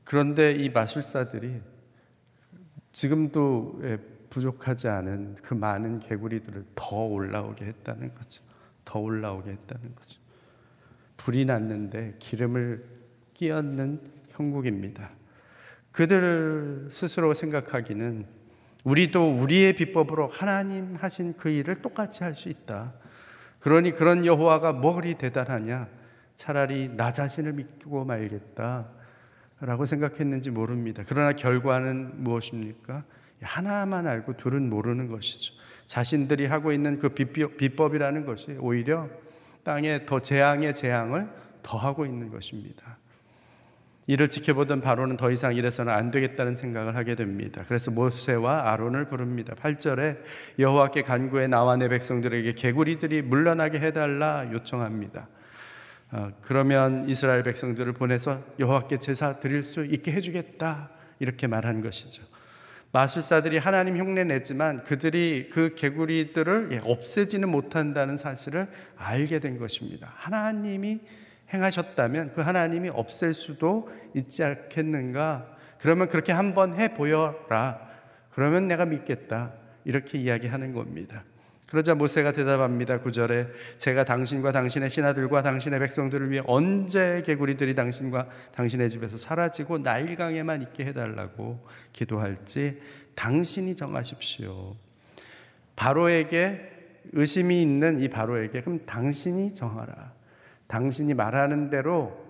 그런데 0.02 0.52
이 0.52 0.70
마술사들이 0.70 1.60
지금도 2.90 3.80
부족하지 4.28 4.88
않은 4.88 5.36
그 5.36 5.54
많은 5.54 6.00
개구리들을 6.00 6.64
더 6.74 6.96
올라오게 6.96 7.64
했다는 7.64 8.12
거죠. 8.14 8.42
더 8.84 8.98
올라오게 8.98 9.52
했다는 9.52 9.94
거죠. 9.94 10.20
불이 11.16 11.44
났는데 11.44 12.16
기름을 12.18 12.84
끼얹는 13.34 14.00
형국입니다. 14.30 15.15
그들 15.96 16.88
스스로 16.90 17.32
생각하기는 17.32 18.26
우리도 18.84 19.34
우리의 19.34 19.72
비법으로 19.72 20.28
하나님 20.28 20.94
하신 20.94 21.34
그 21.38 21.48
일을 21.48 21.80
똑같이 21.80 22.22
할 22.22 22.34
수 22.34 22.50
있다. 22.50 22.92
그러니 23.60 23.92
그런 23.92 24.26
여호와가 24.26 24.74
뭐리 24.74 25.14
대단하냐? 25.14 25.88
차라리 26.36 26.90
나 26.94 27.14
자신을 27.14 27.54
믿고 27.54 28.04
말겠다. 28.04 28.90
라고 29.60 29.86
생각했는지 29.86 30.50
모릅니다. 30.50 31.02
그러나 31.08 31.32
결과는 31.32 32.22
무엇입니까? 32.22 33.04
하나만 33.40 34.06
알고 34.06 34.36
둘은 34.36 34.68
모르는 34.68 35.08
것이죠. 35.08 35.54
자신들이 35.86 36.44
하고 36.44 36.72
있는 36.72 36.98
그 36.98 37.08
비법이라는 37.08 38.26
것이 38.26 38.58
오히려 38.60 39.08
땅에 39.64 40.04
더 40.04 40.20
재앙의 40.20 40.74
재앙을 40.74 41.26
더하고 41.62 42.04
있는 42.04 42.30
것입니다. 42.30 42.98
이를 44.06 44.28
지켜보던 44.28 44.80
바로는 44.80 45.16
더 45.16 45.30
이상 45.30 45.54
이래서는 45.54 45.92
안 45.92 46.10
되겠다는 46.10 46.54
생각을 46.54 46.94
하게 46.94 47.16
됩니다. 47.16 47.64
그래서 47.66 47.90
모세와 47.90 48.72
아론을 48.72 49.06
부릅니다. 49.06 49.54
8절에 49.54 50.18
여호와께 50.58 51.02
간구해 51.02 51.48
나와 51.48 51.76
내 51.76 51.88
백성들에게 51.88 52.52
개구리들이 52.52 53.22
물러나게 53.22 53.80
해달라 53.80 54.48
요청합니다. 54.52 55.28
어, 56.12 56.30
그러면 56.40 57.08
이스라엘 57.08 57.42
백성들을 57.42 57.92
보내서 57.94 58.44
여호와께 58.60 58.98
제사 58.98 59.40
드릴 59.40 59.64
수 59.64 59.84
있게 59.84 60.12
해주겠다 60.12 60.90
이렇게 61.18 61.48
말한 61.48 61.80
것이죠. 61.80 62.22
마술사들이 62.92 63.58
하나님 63.58 63.98
흉내 63.98 64.22
내지만 64.22 64.84
그들이 64.84 65.50
그 65.52 65.74
개구리들을 65.74 66.68
예, 66.72 66.80
없애지는 66.84 67.48
못한다는 67.48 68.16
사실을 68.16 68.68
알게 68.96 69.40
된 69.40 69.58
것입니다. 69.58 70.12
하나님이 70.14 71.00
행하셨다면 71.52 72.32
그 72.34 72.40
하나님이 72.40 72.88
없앨 72.88 73.34
수도 73.34 73.88
있지 74.14 74.42
않겠는가 74.42 75.56
그러면 75.78 76.08
그렇게 76.08 76.32
한번 76.32 76.78
해 76.80 76.94
보여라. 76.94 77.80
그러면 78.30 78.68
내가 78.68 78.84
믿겠다. 78.84 79.52
이렇게 79.84 80.18
이야기하는 80.18 80.72
겁니다. 80.72 81.24
그러자 81.68 81.94
모세가 81.94 82.32
대답합니다. 82.32 83.00
9절에 83.00 83.48
제가 83.76 84.04
당신과 84.04 84.52
당신의 84.52 84.88
신하들과 84.90 85.42
당신의 85.42 85.80
백성들을 85.80 86.30
위해 86.30 86.42
언제 86.46 87.22
개구리들이 87.26 87.74
당신과 87.74 88.28
당신의 88.52 88.88
집에서 88.88 89.16
사라지고 89.16 89.78
나일강에만 89.78 90.62
있게 90.62 90.86
해달라고 90.86 91.66
기도할지 91.92 92.80
당신이 93.16 93.74
정하십시오. 93.74 94.76
바로에게 95.74 96.72
의심이 97.12 97.60
있는 97.60 98.00
이 98.00 98.08
바로에게 98.08 98.60
그럼 98.60 98.80
당신이 98.86 99.52
정하라. 99.52 100.15
당신이 100.66 101.14
말하는 101.14 101.70
대로 101.70 102.24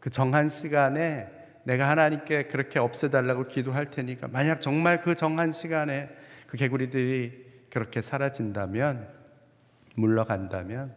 그 0.00 0.10
정한 0.10 0.48
시간에 0.48 1.28
내가 1.64 1.88
하나님께 1.88 2.48
그렇게 2.48 2.78
없애달라고 2.78 3.46
기도할 3.46 3.90
테니까 3.90 4.28
만약 4.28 4.60
정말 4.60 5.00
그 5.00 5.14
정한 5.14 5.52
시간에 5.52 6.10
그 6.46 6.56
개구리들이 6.56 7.66
그렇게 7.70 8.02
사라진다면 8.02 9.08
물러간다면 9.94 10.94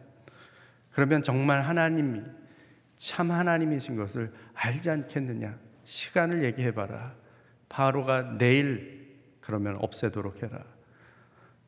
그러면 0.90 1.22
정말 1.22 1.62
하나님이 1.62 2.22
참 2.96 3.30
하나님이신 3.30 3.96
것을 3.96 4.32
알지 4.54 4.90
않겠느냐? 4.90 5.58
시간을 5.84 6.42
얘기해 6.44 6.72
봐라. 6.72 7.14
바로가 7.68 8.38
내일 8.38 9.16
그러면 9.40 9.76
없애도록 9.76 10.42
해라. 10.42 10.64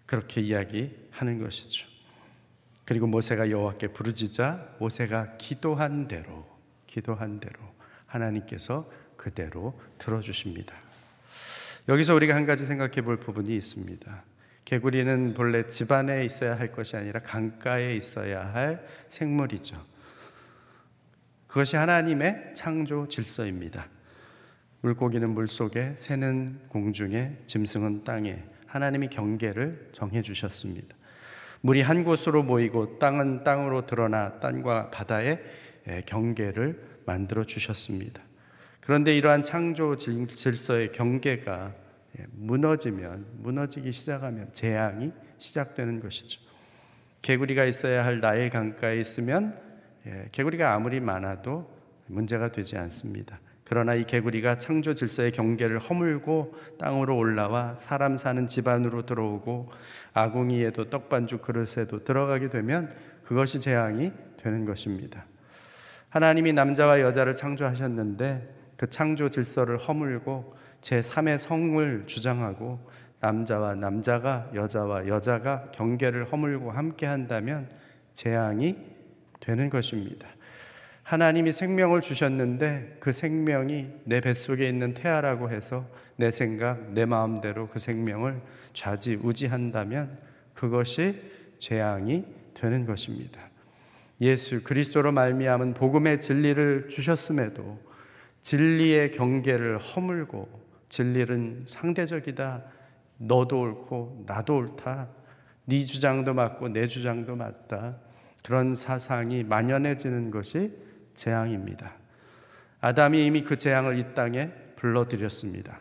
그렇게 0.07 0.41
이야기하는 0.41 1.43
것이죠 1.43 1.87
그리고 2.88 3.07
모세가 3.07 3.51
여호와께 3.51 3.88
부르짖자 3.88 4.77
모세가 4.79 5.37
기도한 5.37 6.09
대로 6.09 6.48
기도한 6.87 7.38
대로 7.38 7.61
하나님께서 8.07 8.90
그대로 9.14 9.79
들어 9.98 10.22
주십니다. 10.22 10.74
여기서 11.87 12.14
우리가 12.14 12.35
한 12.35 12.46
가지 12.46 12.64
생각해 12.64 13.03
볼 13.03 13.20
부분이 13.20 13.55
있습니다. 13.55 14.24
개구리는 14.64 15.35
본래 15.35 15.68
집안에 15.68 16.24
있어야 16.24 16.59
할 16.59 16.68
것이 16.68 16.96
아니라 16.96 17.20
강가에 17.20 17.94
있어야 17.94 18.55
할 18.55 18.83
생물이죠. 19.11 19.77
그것이 21.46 21.77
하나님의 21.77 22.55
창조 22.55 23.07
질서입니다. 23.07 23.87
물고기는 24.81 25.29
물 25.29 25.46
속에, 25.46 25.92
새는 25.98 26.59
공중에, 26.70 27.37
짐승은 27.44 28.05
땅에 28.05 28.42
하나님이 28.64 29.09
경계를 29.09 29.90
정해 29.92 30.22
주셨습니다. 30.22 30.98
물이 31.61 31.83
한 31.83 32.05
곳으로 32.05 32.42
모이고 32.42 32.99
땅은 32.99 33.44
땅으로 33.44 33.87
드러나 33.87 34.38
땅과 34.40 34.90
바다의 34.90 35.42
경계를 36.07 36.81
만들어 37.05 37.44
주셨습니다. 37.44 38.23
그런데 38.81 39.16
이러한 39.16 39.42
창조 39.42 39.97
질서의 39.97 40.92
경계가 40.92 41.75
무너지면 42.33 43.27
무너지기 43.38 43.92
시작하면 43.92 44.53
재앙이 44.53 45.12
시작되는 45.38 46.01
것이죠. 46.01 46.40
개구리가 47.23 47.64
있어야 47.64 48.05
할 48.05 48.21
나일 48.21 48.51
강가에 48.51 49.01
있으면 49.01 49.59
개구리가 50.33 50.73
아무리 50.73 51.01
많아도 51.01 51.71
문제가 52.07 52.51
되지 52.53 52.77
않습니다. 52.79 53.40
그러나 53.64 53.94
이 53.94 54.07
개구리가 54.07 54.57
창조 54.57 54.94
질서의 54.94 55.33
경계를 55.33 55.79
허물고 55.79 56.55
땅으로 56.79 57.18
올라와 57.18 57.77
사람 57.77 58.16
사는 58.16 58.47
집안으로 58.47 59.05
들어오고 59.05 59.71
아궁이에도 60.23 60.91
떡반죽 60.91 61.43
그릇에도 61.43 62.05
들어가게 62.05 62.49
되면 62.49 62.95
그것이 63.25 63.61
재앙이 63.61 64.13
되는 64.37 64.65
것입니다. 64.65 65.25
하나님이 66.11 66.53
남자와 66.53 67.01
여자를 67.01 67.37
창조하셨는데 67.37 68.55
그 68.77 68.89
창조 68.89 69.29
질서를 69.29 69.77
허물고 69.77 70.57
제3의 70.81 71.39
성을 71.39 72.07
주장하고 72.07 72.81
남자와 73.21 73.75
남자가 73.75 74.49
여자와 74.55 75.09
여자가 75.09 75.71
경계를 75.73 76.31
허물고 76.31 76.71
함께 76.71 77.07
한다면 77.07 77.69
재앙이 78.15 78.77
되는 79.41 79.71
것입니다. 79.71 80.29
하나님이 81.09 81.53
생명을 81.53 82.03
주셨는데 82.03 82.99
그 83.01 83.12
생명이 83.12 83.88
내 84.05 84.21
뱃속에 84.21 84.68
있는 84.68 84.92
태아라고 84.92 85.49
해서 85.49 85.88
내 86.16 86.31
생각, 86.31 86.92
내 86.92 87.07
마음대로 87.07 87.68
그 87.68 87.79
생명을 87.79 88.42
좌지우지한다면 88.75 90.18
그것이 90.53 91.18
재앙이 91.59 92.27
되는 92.53 92.85
것입니다. 92.85 93.40
예수 94.21 94.62
그리스도로 94.62 95.12
말미암은 95.12 95.73
복음의 95.73 96.21
진리를 96.21 96.90
주셨음에도 96.90 97.81
진리의 98.42 99.12
경계를 99.12 99.79
허물고 99.79 100.47
진리는 100.90 101.64
상대적이다. 101.66 102.64
너도 103.16 103.61
옳고 103.61 104.25
나도 104.27 104.57
옳다. 104.59 105.09
네 105.64 105.87
주장도 105.87 106.35
맞고 106.35 106.68
내 106.68 106.87
주장도 106.87 107.35
맞다. 107.35 107.97
그런 108.44 108.75
사상이 108.75 109.42
만연해지는 109.44 110.31
것이 110.31 110.88
재앙입니다. 111.19 111.93
아담이 112.81 113.27
이미 113.27 113.43
그 113.43 113.57
재앙을 113.57 113.99
이 113.99 114.15
땅에 114.15 114.51
불러들였습니다. 114.77 115.81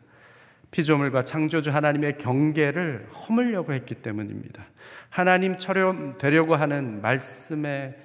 피조물과 0.72 1.24
창조주 1.24 1.70
하나님의 1.70 2.18
경계를 2.18 3.08
허물려고 3.12 3.72
했기 3.72 3.96
때문입니다. 3.96 4.66
하나님처럼 5.10 6.18
되려고 6.18 6.56
하는 6.56 7.02
말씀의 7.02 7.96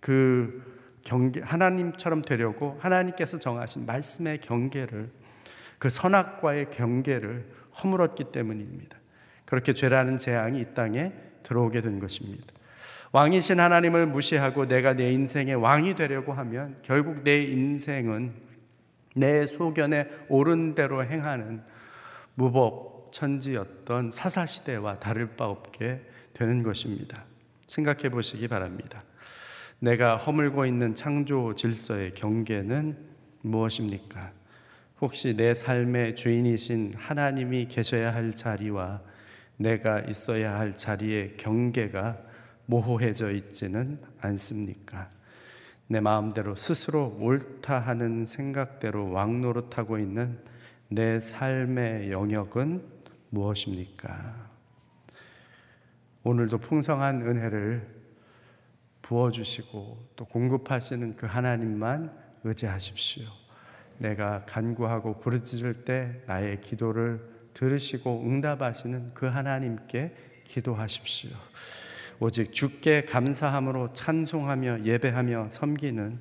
그 0.00 0.76
경계, 1.02 1.40
하나님처럼 1.40 2.22
되려고 2.22 2.78
하나님께서 2.80 3.38
정하신 3.38 3.86
말씀의 3.86 4.40
경계를 4.40 5.10
그 5.78 5.90
선악과의 5.90 6.70
경계를 6.70 7.44
허물었기 7.82 8.24
때문입니다. 8.32 8.98
그렇게 9.44 9.72
죄라는 9.72 10.18
재앙이 10.18 10.60
이 10.60 10.66
땅에 10.74 11.12
들어오게 11.42 11.80
된 11.80 11.98
것입니다. 11.98 12.46
왕이신 13.12 13.60
하나님을 13.60 14.06
무시하고 14.06 14.66
내가 14.66 14.94
내 14.94 15.12
인생의 15.12 15.54
왕이 15.54 15.94
되려고 15.94 16.32
하면 16.32 16.76
결국 16.82 17.22
내 17.22 17.42
인생은 17.42 18.32
내 19.14 19.46
소견에 19.46 20.08
옳은 20.28 20.74
대로 20.74 21.04
행하는 21.04 21.62
무법 22.34 23.12
천지였던 23.12 24.10
사사 24.10 24.44
시대와 24.44 24.98
다를 24.98 25.36
바 25.36 25.46
없게 25.46 26.02
되는 26.34 26.62
것입니다. 26.62 27.24
생각해 27.66 28.10
보시기 28.10 28.48
바랍니다. 28.48 29.02
내가 29.78 30.16
허물고 30.16 30.66
있는 30.66 30.94
창조 30.94 31.54
질서의 31.54 32.14
경계는 32.14 32.96
무엇입니까? 33.42 34.32
혹시 35.00 35.36
내 35.36 35.54
삶의 35.54 36.16
주인이신 36.16 36.94
하나님이 36.96 37.68
계셔야 37.68 38.14
할 38.14 38.34
자리와 38.34 39.02
내가 39.56 40.00
있어야 40.00 40.58
할 40.58 40.74
자리의 40.74 41.36
경계가 41.36 42.18
모호해져 42.66 43.30
있지는 43.30 43.98
않습니까? 44.20 45.10
내 45.88 46.00
마음대로 46.00 46.56
스스로 46.56 47.16
옳다 47.20 47.78
하는 47.78 48.24
생각대로 48.24 49.12
왕노릇하고 49.12 49.98
있는 49.98 50.38
내 50.88 51.20
삶의 51.20 52.10
영역은 52.10 52.82
무엇입니까? 53.30 54.50
오늘도 56.24 56.58
풍성한 56.58 57.22
은혜를 57.22 57.96
부어주시고 59.02 60.08
또 60.16 60.24
공급하시는 60.24 61.14
그 61.14 61.26
하나님만 61.26 62.12
의지하십시오. 62.42 63.24
내가 63.98 64.44
간구하고 64.44 65.20
부르짖을 65.20 65.84
때 65.84 66.20
나의 66.26 66.60
기도를 66.60 67.20
들으시고 67.54 68.24
응답하시는 68.24 69.14
그 69.14 69.26
하나님께 69.26 70.12
기도하십시오. 70.44 71.30
오직 72.18 72.54
주께 72.54 73.04
감사함으로 73.04 73.92
찬송하며 73.92 74.84
예배하며 74.84 75.48
섬기는 75.50 76.18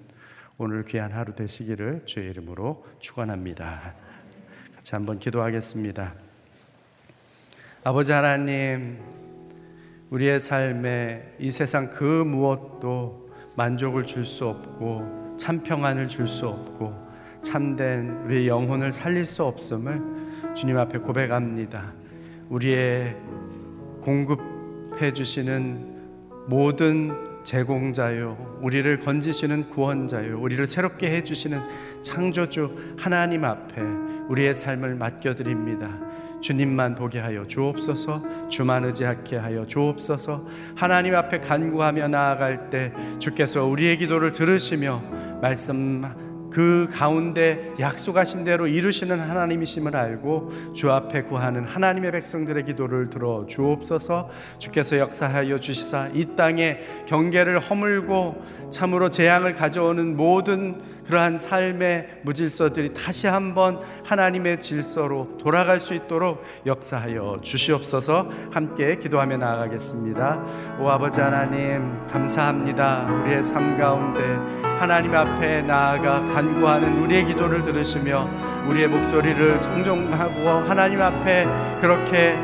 오늘 0.57 0.83
귀한 0.83 1.13
하루 1.13 1.33
되시기를 1.33 2.03
주의 2.05 2.29
이름으로 2.31 2.85
축원합니다. 2.99 3.93
같이 4.75 4.95
한번 4.95 5.19
기도하겠습니다. 5.19 6.13
아버지 7.85 8.11
하나님 8.11 8.99
우리의 10.09 10.41
삶에 10.41 11.35
이 11.39 11.49
세상 11.49 11.89
그 11.89 12.03
무엇도 12.03 13.29
만족을 13.55 14.05
줄 14.05 14.25
수 14.25 14.47
없고 14.47 15.35
참 15.37 15.63
평안을 15.63 16.09
줄 16.09 16.27
수 16.27 16.47
없고 16.47 17.05
참된 17.41 18.09
우리의 18.25 18.47
영혼을 18.49 18.91
살릴 18.91 19.25
수 19.25 19.45
없음을 19.45 20.55
주님 20.55 20.77
앞에 20.77 20.97
고백합니다. 20.97 21.93
우리의 22.49 23.15
공급 24.01 24.54
해 25.01 25.13
주시는 25.13 25.95
모든 26.47 27.43
제공자요, 27.43 28.59
우리를 28.61 28.99
건지시는 28.99 29.69
구원자요, 29.69 30.39
우리를 30.39 30.65
새롭게 30.65 31.11
해 31.11 31.23
주시는 31.23 31.61
창조주 32.01 32.95
하나님 32.97 33.45
앞에 33.45 33.81
우리의 34.29 34.53
삶을 34.53 34.95
맡겨 34.95 35.35
드립니다. 35.35 35.89
주님만 36.41 36.95
보게 36.95 37.19
하여 37.19 37.47
주옵소서 37.47 38.49
주만 38.49 38.83
의지하게 38.83 39.37
하여 39.37 39.65
주옵소서 39.65 40.45
하나님 40.75 41.15
앞에 41.15 41.39
간구하며 41.39 42.07
나아갈 42.09 42.69
때 42.69 42.93
주께서 43.17 43.65
우리의 43.65 43.97
기도를 43.97 44.31
들으시며 44.31 45.01
말씀 45.41 46.03
그 46.55 46.87
가운데 46.89 47.73
약속하신 47.81 48.45
대로 48.45 48.65
이루시는 48.65 49.19
하나님이심을 49.19 49.93
알고 49.93 50.73
주 50.73 50.89
앞에 50.89 51.23
구하는 51.23 51.65
하나님의 51.65 52.13
백성들의 52.13 52.63
기도를 52.63 53.09
들어 53.09 53.45
주옵소서. 53.45 54.29
주께서 54.57 54.97
역사하여 54.97 55.59
주시사 55.59 56.11
이 56.13 56.25
땅에 56.37 56.79
경계를 57.07 57.59
허물고 57.59 58.41
참으로 58.69 59.09
재앙을 59.09 59.53
가져오는 59.53 60.15
모든 60.15 60.79
그러한 61.07 61.37
삶의 61.37 62.21
무질서들이 62.23 62.93
다시 62.93 63.27
한번 63.27 63.79
하나님의 64.03 64.59
질서로 64.59 65.37
돌아갈 65.39 65.79
수 65.79 65.93
있도록 65.93 66.43
역사하여 66.65 67.39
주시옵소서 67.41 68.29
함께 68.51 68.97
기도하며 68.97 69.37
나아가겠습니다. 69.37 70.43
오 70.79 70.89
아버지 70.89 71.21
하나님 71.21 72.03
감사합니다. 72.05 73.07
우리의 73.23 73.43
삶 73.43 73.77
가운데 73.77 74.21
하나님 74.79 75.13
앞에 75.13 75.61
나아가 75.61 76.25
간구하는 76.25 77.03
우리의 77.03 77.25
기도를 77.25 77.61
들으시며 77.61 78.27
우리의 78.67 78.87
목소리를 78.87 79.61
청종하고 79.61 80.49
하나님 80.67 81.01
앞에 81.01 81.45
그렇게 81.79 82.35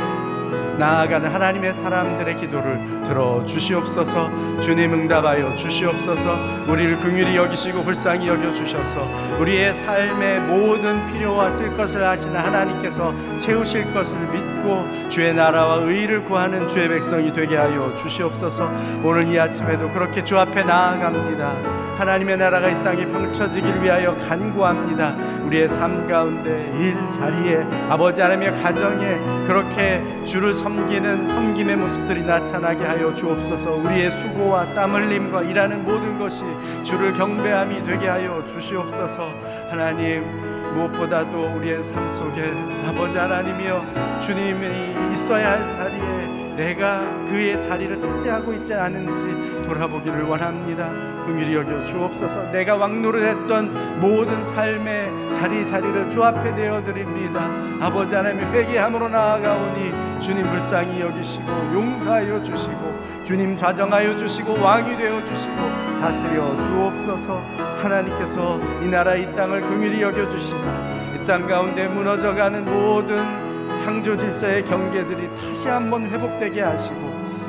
나아가는 0.81 1.29
하나님의 1.29 1.75
사람들의 1.75 2.37
기도를 2.37 3.03
들어 3.05 3.45
주시옵소서. 3.45 4.59
주님 4.59 4.93
응답하여 4.93 5.55
주시옵소서. 5.55 6.65
우리를 6.67 6.99
긍휼히 7.01 7.35
여기시고 7.35 7.83
불쌍히 7.83 8.27
여겨 8.27 8.51
주셔서 8.51 9.07
우리의 9.39 9.75
삶의 9.75 10.41
모든 10.41 11.05
필요와 11.13 11.51
쓸 11.51 11.77
것을 11.77 12.03
하시는 12.03 12.35
하나님께서 12.35 13.13
채우실 13.37 13.93
것을 13.93 14.17
믿고 14.31 14.60
주의 15.09 15.33
나라와 15.33 15.75
의를 15.75 16.23
구하는 16.23 16.67
주의 16.67 16.87
백성이 16.87 17.33
되게 17.33 17.57
하여 17.57 17.95
주시옵소서. 17.97 18.71
오늘 19.03 19.27
이 19.27 19.39
아침에도 19.39 19.89
그렇게 19.89 20.23
주 20.23 20.37
앞에 20.37 20.63
나아갑니다. 20.63 21.81
하나님의 21.97 22.37
나라가 22.37 22.67
이 22.67 22.83
땅에 22.83 23.05
펼쳐지길 23.05 23.81
위하여 23.81 24.15
간구합니다. 24.15 25.15
우리의 25.45 25.69
삶 25.69 26.07
가운데 26.07 26.73
일 26.79 26.95
자리에 27.11 27.65
아버지 27.89 28.21
하나님의 28.21 28.53
가정에 28.63 29.19
그렇게 29.45 30.01
주를 30.25 30.53
섬기는 30.53 31.27
섬김의 31.27 31.75
모습들이 31.75 32.23
나타나게 32.23 32.85
하여 32.85 33.13
주옵소서. 33.13 33.73
우리의 33.75 34.11
수고와 34.11 34.65
땀 34.73 34.95
흘림과 34.95 35.43
일하는 35.43 35.83
모든 35.83 36.17
것이 36.17 36.43
주를 36.83 37.13
경배함이 37.13 37.85
되게 37.85 38.07
하여 38.07 38.43
주시옵소서. 38.47 39.29
하나님 39.69 40.50
무엇보다도 40.73 41.55
우리의 41.55 41.83
삶 41.83 42.07
속에 42.09 42.51
아버지 42.87 43.17
하나님이여 43.17 44.19
주님이 44.19 45.11
있어야 45.13 45.51
할 45.51 45.69
자리에 45.69 46.30
내가 46.61 47.01
그의 47.25 47.59
자리를 47.59 47.99
차지하고 47.99 48.53
있지 48.53 48.75
않은지 48.75 49.63
돌아보기를 49.67 50.23
원합니다. 50.25 50.89
긍휼히 51.25 51.55
여겨 51.55 51.87
주옵소서. 51.87 52.51
내가 52.51 52.75
왕노릇했던 52.75 53.99
모든 53.99 54.43
삶의 54.43 55.33
자리 55.33 55.65
자리를 55.67 56.07
주 56.07 56.23
앞에 56.23 56.51
내어 56.51 56.83
드립니다. 56.83 57.49
아버지 57.79 58.13
하나님 58.13 58.41
회개함으로 58.53 59.09
나아가오니 59.09 60.19
주님 60.19 60.47
불쌍히 60.49 61.01
여기시고 61.01 61.47
용서하여 61.73 62.43
주시고 62.43 63.23
주님 63.23 63.55
좌정하여 63.55 64.15
주시고 64.15 64.61
왕이 64.61 64.97
되어 64.97 65.23
주시고 65.23 65.55
다스려 65.99 66.59
주옵소서. 66.59 67.41
하나님께서 67.81 68.59
이 68.83 68.87
나라 68.87 69.15
이 69.15 69.35
땅을 69.35 69.61
긍휼히 69.61 69.99
여겨 70.03 70.29
주시사 70.29 70.69
이 71.15 71.25
땅 71.25 71.47
가운데 71.47 71.87
무너져가는 71.87 72.65
모든 72.65 73.50
창조 73.77 74.17
질서의 74.17 74.63
경계들이 74.65 75.29
다시 75.35 75.67
한번 75.67 76.03
회복되게 76.09 76.61
하시고 76.61 76.99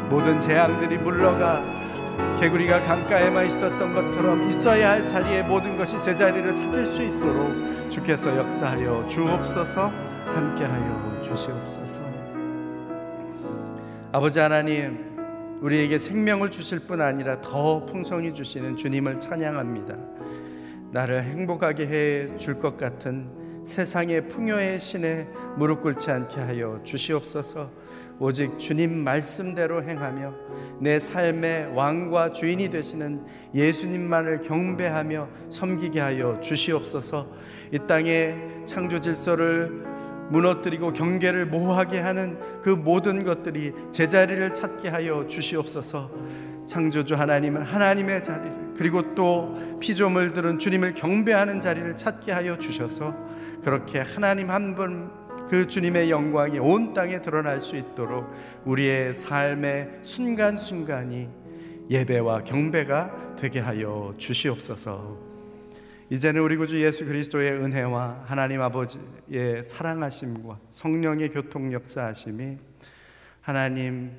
모든 0.08 0.38
재앙들이 0.40 0.98
물러가 0.98 1.62
개구리가 2.40 2.82
강가에만 2.82 3.46
있었던 3.46 3.94
것처럼 3.94 4.42
있어야 4.48 4.90
할 4.90 5.06
자리에 5.06 5.42
모든 5.42 5.76
것이 5.76 5.96
제자리를 5.96 6.54
찾을 6.54 6.84
수 6.84 7.02
있도록 7.02 7.90
주께서 7.90 8.36
역사하여 8.36 9.06
주옵소서 9.08 9.88
함께하여 10.26 11.20
주시옵소서. 11.22 12.02
아버지 14.12 14.38
하나님 14.38 15.12
우리에게 15.62 15.98
생명을 15.98 16.50
주실 16.50 16.80
뿐 16.80 17.00
아니라 17.00 17.40
더 17.40 17.84
풍성히 17.86 18.34
주시는 18.34 18.76
주님을 18.76 19.20
찬양합니다. 19.20 19.96
나를 20.90 21.22
행복하게 21.22 21.86
해 21.86 22.36
줄 22.38 22.60
것 22.60 22.76
같은 22.76 23.26
세상의 23.64 24.28
풍요의 24.28 24.80
신에 24.80 25.28
무릎 25.56 25.82
꿇지 25.82 26.10
않게 26.10 26.40
하여 26.40 26.80
주시옵소서. 26.84 27.70
오직 28.18 28.58
주님 28.58 29.02
말씀대로 29.02 29.82
행하며 29.82 30.34
내 30.80 30.98
삶의 30.98 31.74
왕과 31.74 32.32
주인이 32.32 32.68
되시는 32.70 33.24
예수님만을 33.54 34.42
경배하며 34.42 35.28
섬기게 35.48 36.00
하여 36.00 36.40
주시옵소서. 36.40 37.28
이 37.72 37.78
땅의 37.86 38.64
창조 38.66 39.00
질서를 39.00 39.92
무너뜨리고 40.30 40.92
경계를 40.92 41.46
모호하게 41.46 42.00
하는 42.00 42.38
그 42.62 42.70
모든 42.70 43.24
것들이 43.24 43.72
제자리를 43.90 44.54
찾게 44.54 44.88
하여 44.88 45.26
주시옵소서. 45.26 46.10
창조주 46.66 47.14
하나님은 47.14 47.62
하나님의 47.62 48.22
자리를 48.22 48.74
그리고 48.76 49.14
또 49.14 49.78
피조물들은 49.80 50.58
주님을 50.58 50.94
경배하는 50.94 51.60
자리를 51.60 51.96
찾게 51.96 52.32
하여 52.32 52.58
주셔서 52.58 53.14
그렇게 53.62 54.00
하나님 54.00 54.50
한 54.50 54.74
분 54.74 55.22
그 55.52 55.66
주님의 55.66 56.10
영광이 56.10 56.58
온 56.60 56.94
땅에 56.94 57.20
드러날 57.20 57.60
수 57.60 57.76
있도록 57.76 58.26
우리의 58.64 59.12
삶의 59.12 60.00
순간순간이 60.02 61.28
예배와 61.90 62.44
경배가 62.44 63.36
되게 63.38 63.60
하여 63.60 64.14
주시옵소서. 64.16 65.18
이제는 66.08 66.40
우리 66.40 66.56
구주 66.56 66.82
예수 66.82 67.04
그리스도의 67.04 67.52
은혜와 67.52 68.22
하나님 68.24 68.62
아버지의 68.62 69.64
사랑하심과 69.66 70.58
성령의 70.70 71.32
교통 71.32 71.70
역사하심이 71.70 72.56
하나님 73.42 74.12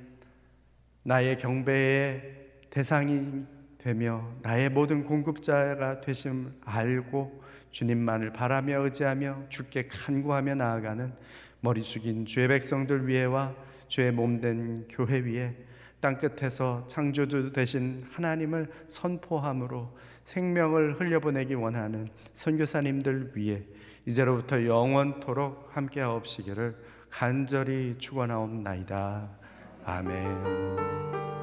나의 1.02 1.40
경배의 1.40 2.22
대상이 2.70 3.44
되며 3.80 4.28
나의 4.44 4.70
모든 4.70 5.04
공급자가 5.04 6.02
되심을 6.02 6.52
알고 6.64 7.43
주님만을 7.74 8.32
바라며 8.32 8.82
의지하며 8.86 9.50
주께 9.50 9.88
간구하며 9.88 10.56
나아가는 10.56 11.12
머리 11.60 11.84
숙인 11.84 12.26
주의 12.26 12.48
백성들 12.48 13.08
위에와 13.08 13.54
주의 13.88 14.12
몸된 14.12 14.88
교회 14.90 15.20
위에 15.20 15.56
땅 16.00 16.18
끝에서 16.18 16.86
창조주 16.88 17.52
되신 17.54 18.06
하나님을 18.12 18.70
선포함으로 18.88 19.98
생명을 20.24 21.00
흘려보내기 21.00 21.54
원하는 21.56 22.10
선교사님들 22.34 23.34
위에 23.36 23.66
이제로부터 24.06 24.66
영원토록 24.66 25.70
함께하옵시기를 25.72 26.76
간절히 27.10 27.96
축원하옵나이다. 27.98 29.30
아멘. 29.86 31.43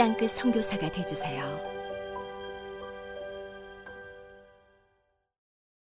땅끝 0.00 0.30
성교사가 0.30 0.90
되주세요 0.90 1.69